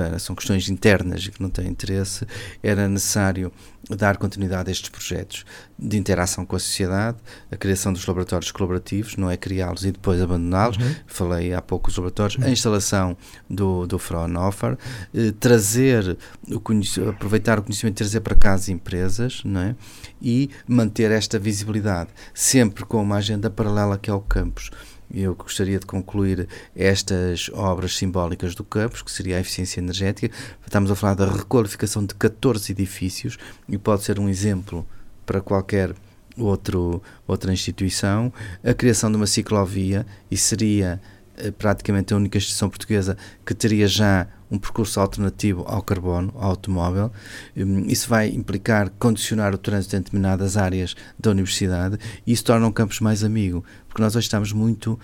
[0.00, 2.26] para, são questões internas e que não têm interesse,
[2.62, 3.52] era necessário
[3.90, 5.44] dar continuidade a estes projetos
[5.78, 7.18] de interação com a sociedade,
[7.50, 10.78] a criação dos laboratórios colaborativos, não é criá-los e depois abandoná-los.
[10.78, 10.94] Uhum.
[11.06, 12.48] Falei há pouco dos laboratórios, uhum.
[12.48, 13.16] a instalação
[13.48, 14.78] do, do Fraunhofer,
[15.14, 16.16] eh, trazer,
[16.48, 16.62] o
[17.10, 19.76] aproveitar o conhecimento e trazer para casa empresas, não é?
[20.22, 24.70] E manter esta visibilidade, sempre com uma agenda paralela que é o campus
[25.12, 30.34] eu gostaria de concluir estas obras simbólicas do campus, que seria a eficiência energética.
[30.64, 33.36] Estamos a falar da requalificação de 14 edifícios
[33.68, 34.86] e pode ser um exemplo
[35.26, 35.94] para qualquer
[36.36, 38.32] outro, outra instituição.
[38.64, 41.00] A criação de uma ciclovia e seria
[41.36, 46.50] eh, praticamente a única instituição portuguesa que teria já um percurso alternativo ao carbono, ao
[46.50, 47.12] automóvel.
[47.56, 52.66] Hum, isso vai implicar condicionar o trânsito em determinadas áreas da universidade e isso torna
[52.66, 54.98] um campus mais amigo, porque nós hoje estamos muito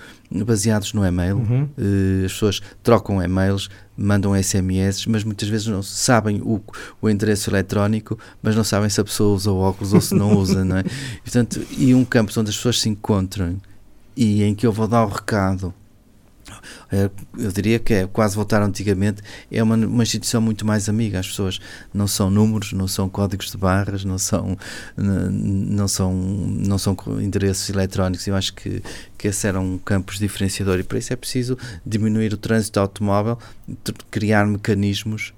[0.44, 1.68] baseados no e-mail, uhum.
[1.76, 6.61] Eh, as pessoas trocam e-mails, mandam SMS, mas muitas vezes não sabem o,
[7.01, 10.64] o endereço eletrónico, mas não sabem se a pessoa usa óculos ou se não usa,
[10.64, 10.80] não é?
[10.80, 13.57] E, portanto, e um campus onde as pessoas se encontram
[14.16, 15.74] e em que eu vou dar o recado
[16.91, 21.21] eu diria que é quase voltar antigamente, é uma, uma instituição muito mais amiga.
[21.21, 21.61] As pessoas
[21.93, 24.57] não são números, não são códigos de barras, não são,
[24.97, 28.27] não são, não são endereços eletrónicos.
[28.27, 28.83] Eu acho que,
[29.17, 33.39] que esse era um campus diferenciador e para isso é preciso diminuir o trânsito automóvel,
[34.11, 35.33] criar mecanismos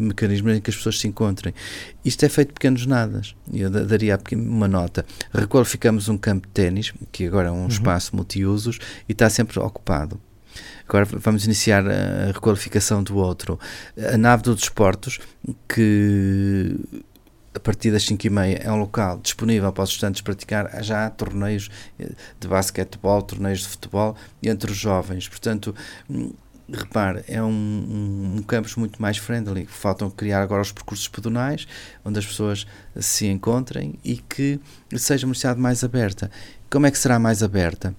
[0.00, 1.54] mecanismos em que as pessoas se encontrem.
[2.04, 3.34] Isto é feito de pequenos nadas.
[3.52, 5.04] Eu daria uma nota.
[5.32, 7.68] Requalificamos um campo de ténis, que agora é um uhum.
[7.68, 10.20] espaço multiusos, e está sempre ocupado.
[10.88, 13.58] Agora vamos iniciar a requalificação do outro.
[14.12, 15.18] A nave dos desportos,
[15.68, 16.76] que
[17.54, 21.06] a partir das 5 e meia é um local disponível para os estudantes praticar já
[21.06, 21.70] há torneios
[22.38, 25.26] de basquetebol, torneios de futebol entre os jovens.
[25.26, 25.74] Portanto,
[26.70, 29.66] repare, é um, um, um, campus muito mais friendly.
[29.66, 31.66] Faltam criar agora os percursos pedonais,
[32.04, 34.60] onde as pessoas se encontrem e que
[34.96, 36.30] seja uma universidade mais aberta.
[36.70, 37.94] Como é que será mais aberta?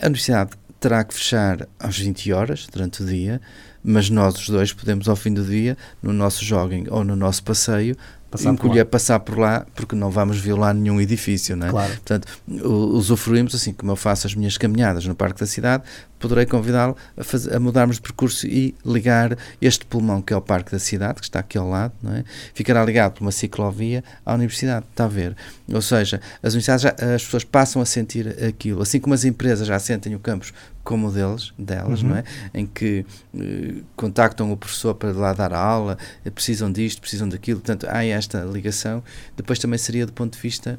[0.00, 3.40] A universidade terá que fechar às 20 horas durante o dia,
[3.82, 7.42] mas nós os dois podemos ao fim do dia, no nosso jogging ou no nosso
[7.42, 7.96] passeio,
[8.30, 11.70] passar encolher por passar por lá, porque não vamos violar nenhum edifício, não é?
[11.70, 11.92] Claro.
[11.92, 15.84] Portanto, usufruímos, assim como eu faço as minhas caminhadas no Parque da Cidade,
[16.18, 20.72] poderei convidá-lo a, a, mudarmos de percurso e ligar este pulmão que é o Parque
[20.72, 22.24] da Cidade, que está aqui ao lado, não é?
[22.54, 25.36] ficará ligado por uma ciclovia à Universidade, está a ver?
[25.72, 29.66] Ou seja, as universidades, já, as pessoas passam a sentir aquilo, assim como as empresas
[29.66, 30.52] já sentem o campus
[30.86, 32.10] como deles, delas, uhum.
[32.10, 32.24] não é?
[32.54, 33.04] Em que
[33.36, 37.88] eh, contactam o professor para lá dar a aula, eh, precisam disto, precisam daquilo, portanto,
[37.90, 39.02] há esta ligação.
[39.36, 40.78] Depois também seria do ponto de vista.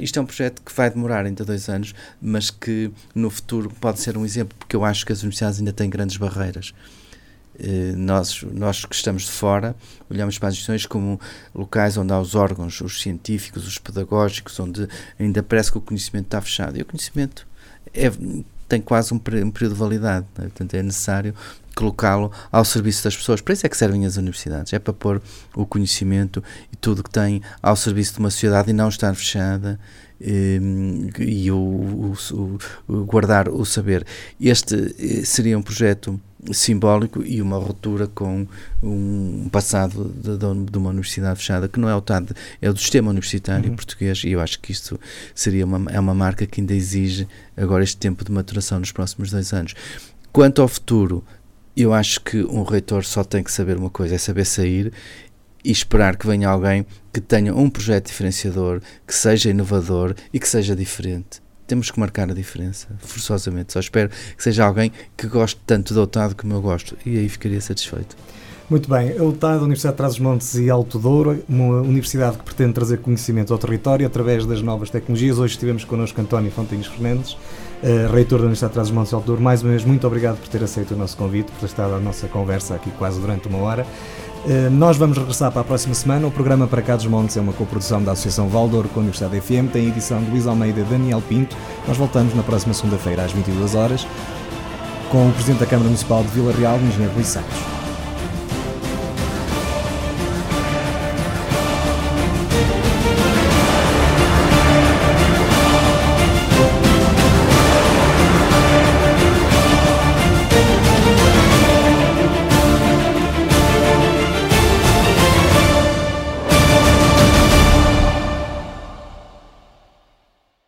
[0.00, 1.92] Isto é um projeto que vai demorar ainda dois anos,
[2.22, 5.72] mas que no futuro pode ser um exemplo, porque eu acho que as universidades ainda
[5.72, 6.72] têm grandes barreiras.
[7.58, 9.74] Eh, nós, nós que estamos de fora
[10.08, 11.20] olhamos para as instituições como
[11.52, 14.88] locais onde há os órgãos, os científicos, os pedagógicos, onde
[15.18, 16.78] ainda parece que o conhecimento está fechado.
[16.78, 17.44] E o conhecimento
[17.92, 18.12] é,
[18.68, 20.42] tem quase um, período de validade, é?
[20.42, 21.34] portanto é necessário
[21.74, 23.40] colocá-lo ao serviço das pessoas.
[23.40, 25.22] Para isso é que servem as universidades, é para pôr
[25.54, 26.42] o conhecimento
[26.72, 29.78] e tudo que tem ao serviço de uma sociedade e não estar fechada
[30.20, 32.58] Ehm, e o, o,
[32.88, 34.04] o, guardar o saber.
[34.40, 36.20] Este eh, seria um projeto
[36.52, 38.46] simbólico e uma ruptura com
[38.82, 42.30] um passado de, de, uma universidade fechada que não é o TAD,
[42.62, 43.76] é o do sistema universitário uhum.
[43.76, 44.98] português e eu acho que isto
[45.34, 47.26] seria uma, é uma marca que ainda exige
[47.56, 49.74] agora este tempo de maturação nos próximos dois anos.
[50.32, 51.24] Quanto ao futuro,
[51.76, 54.92] eu acho que um reitor só tem que saber uma coisa, é saber sair
[55.64, 60.48] e esperar que venha alguém que tenha um projeto diferenciador, que seja inovador e que
[60.48, 61.40] seja diferente.
[61.68, 63.74] Temos que marcar a diferença, forçosamente.
[63.74, 67.28] Só espero que seja alguém que goste tanto do OTAD como eu gosto e aí
[67.28, 68.16] ficaria satisfeito.
[68.70, 72.98] Muito bem, a UTAD, Universidade de Trás-os-Montes e Alto Douro, uma universidade que pretende trazer
[72.98, 75.38] conhecimento ao território através das novas tecnologias.
[75.38, 79.40] Hoje estivemos connosco António Fontinhos Fernandes, uh, reitor da Universidade de Trás-os-Montes e Alto Douro.
[79.40, 81.98] Mais uma vez, muito obrigado por ter aceito o nosso convite, por ter estado à
[81.98, 83.86] nossa conversa aqui quase durante uma hora.
[84.46, 86.26] Eh, nós vamos regressar para a próxima semana.
[86.26, 89.40] O programa Para Cá dos Montes é uma coprodução da Associação Valdor com a Universidade
[89.40, 89.72] FM.
[89.72, 91.56] Tem edição de Luís Almeida e Daniel Pinto.
[91.86, 94.06] Nós voltamos na próxima segunda-feira às 22 horas
[95.10, 97.77] com o Presidente da Câmara Municipal de Vila Real, o Engenheiro Luís Santos.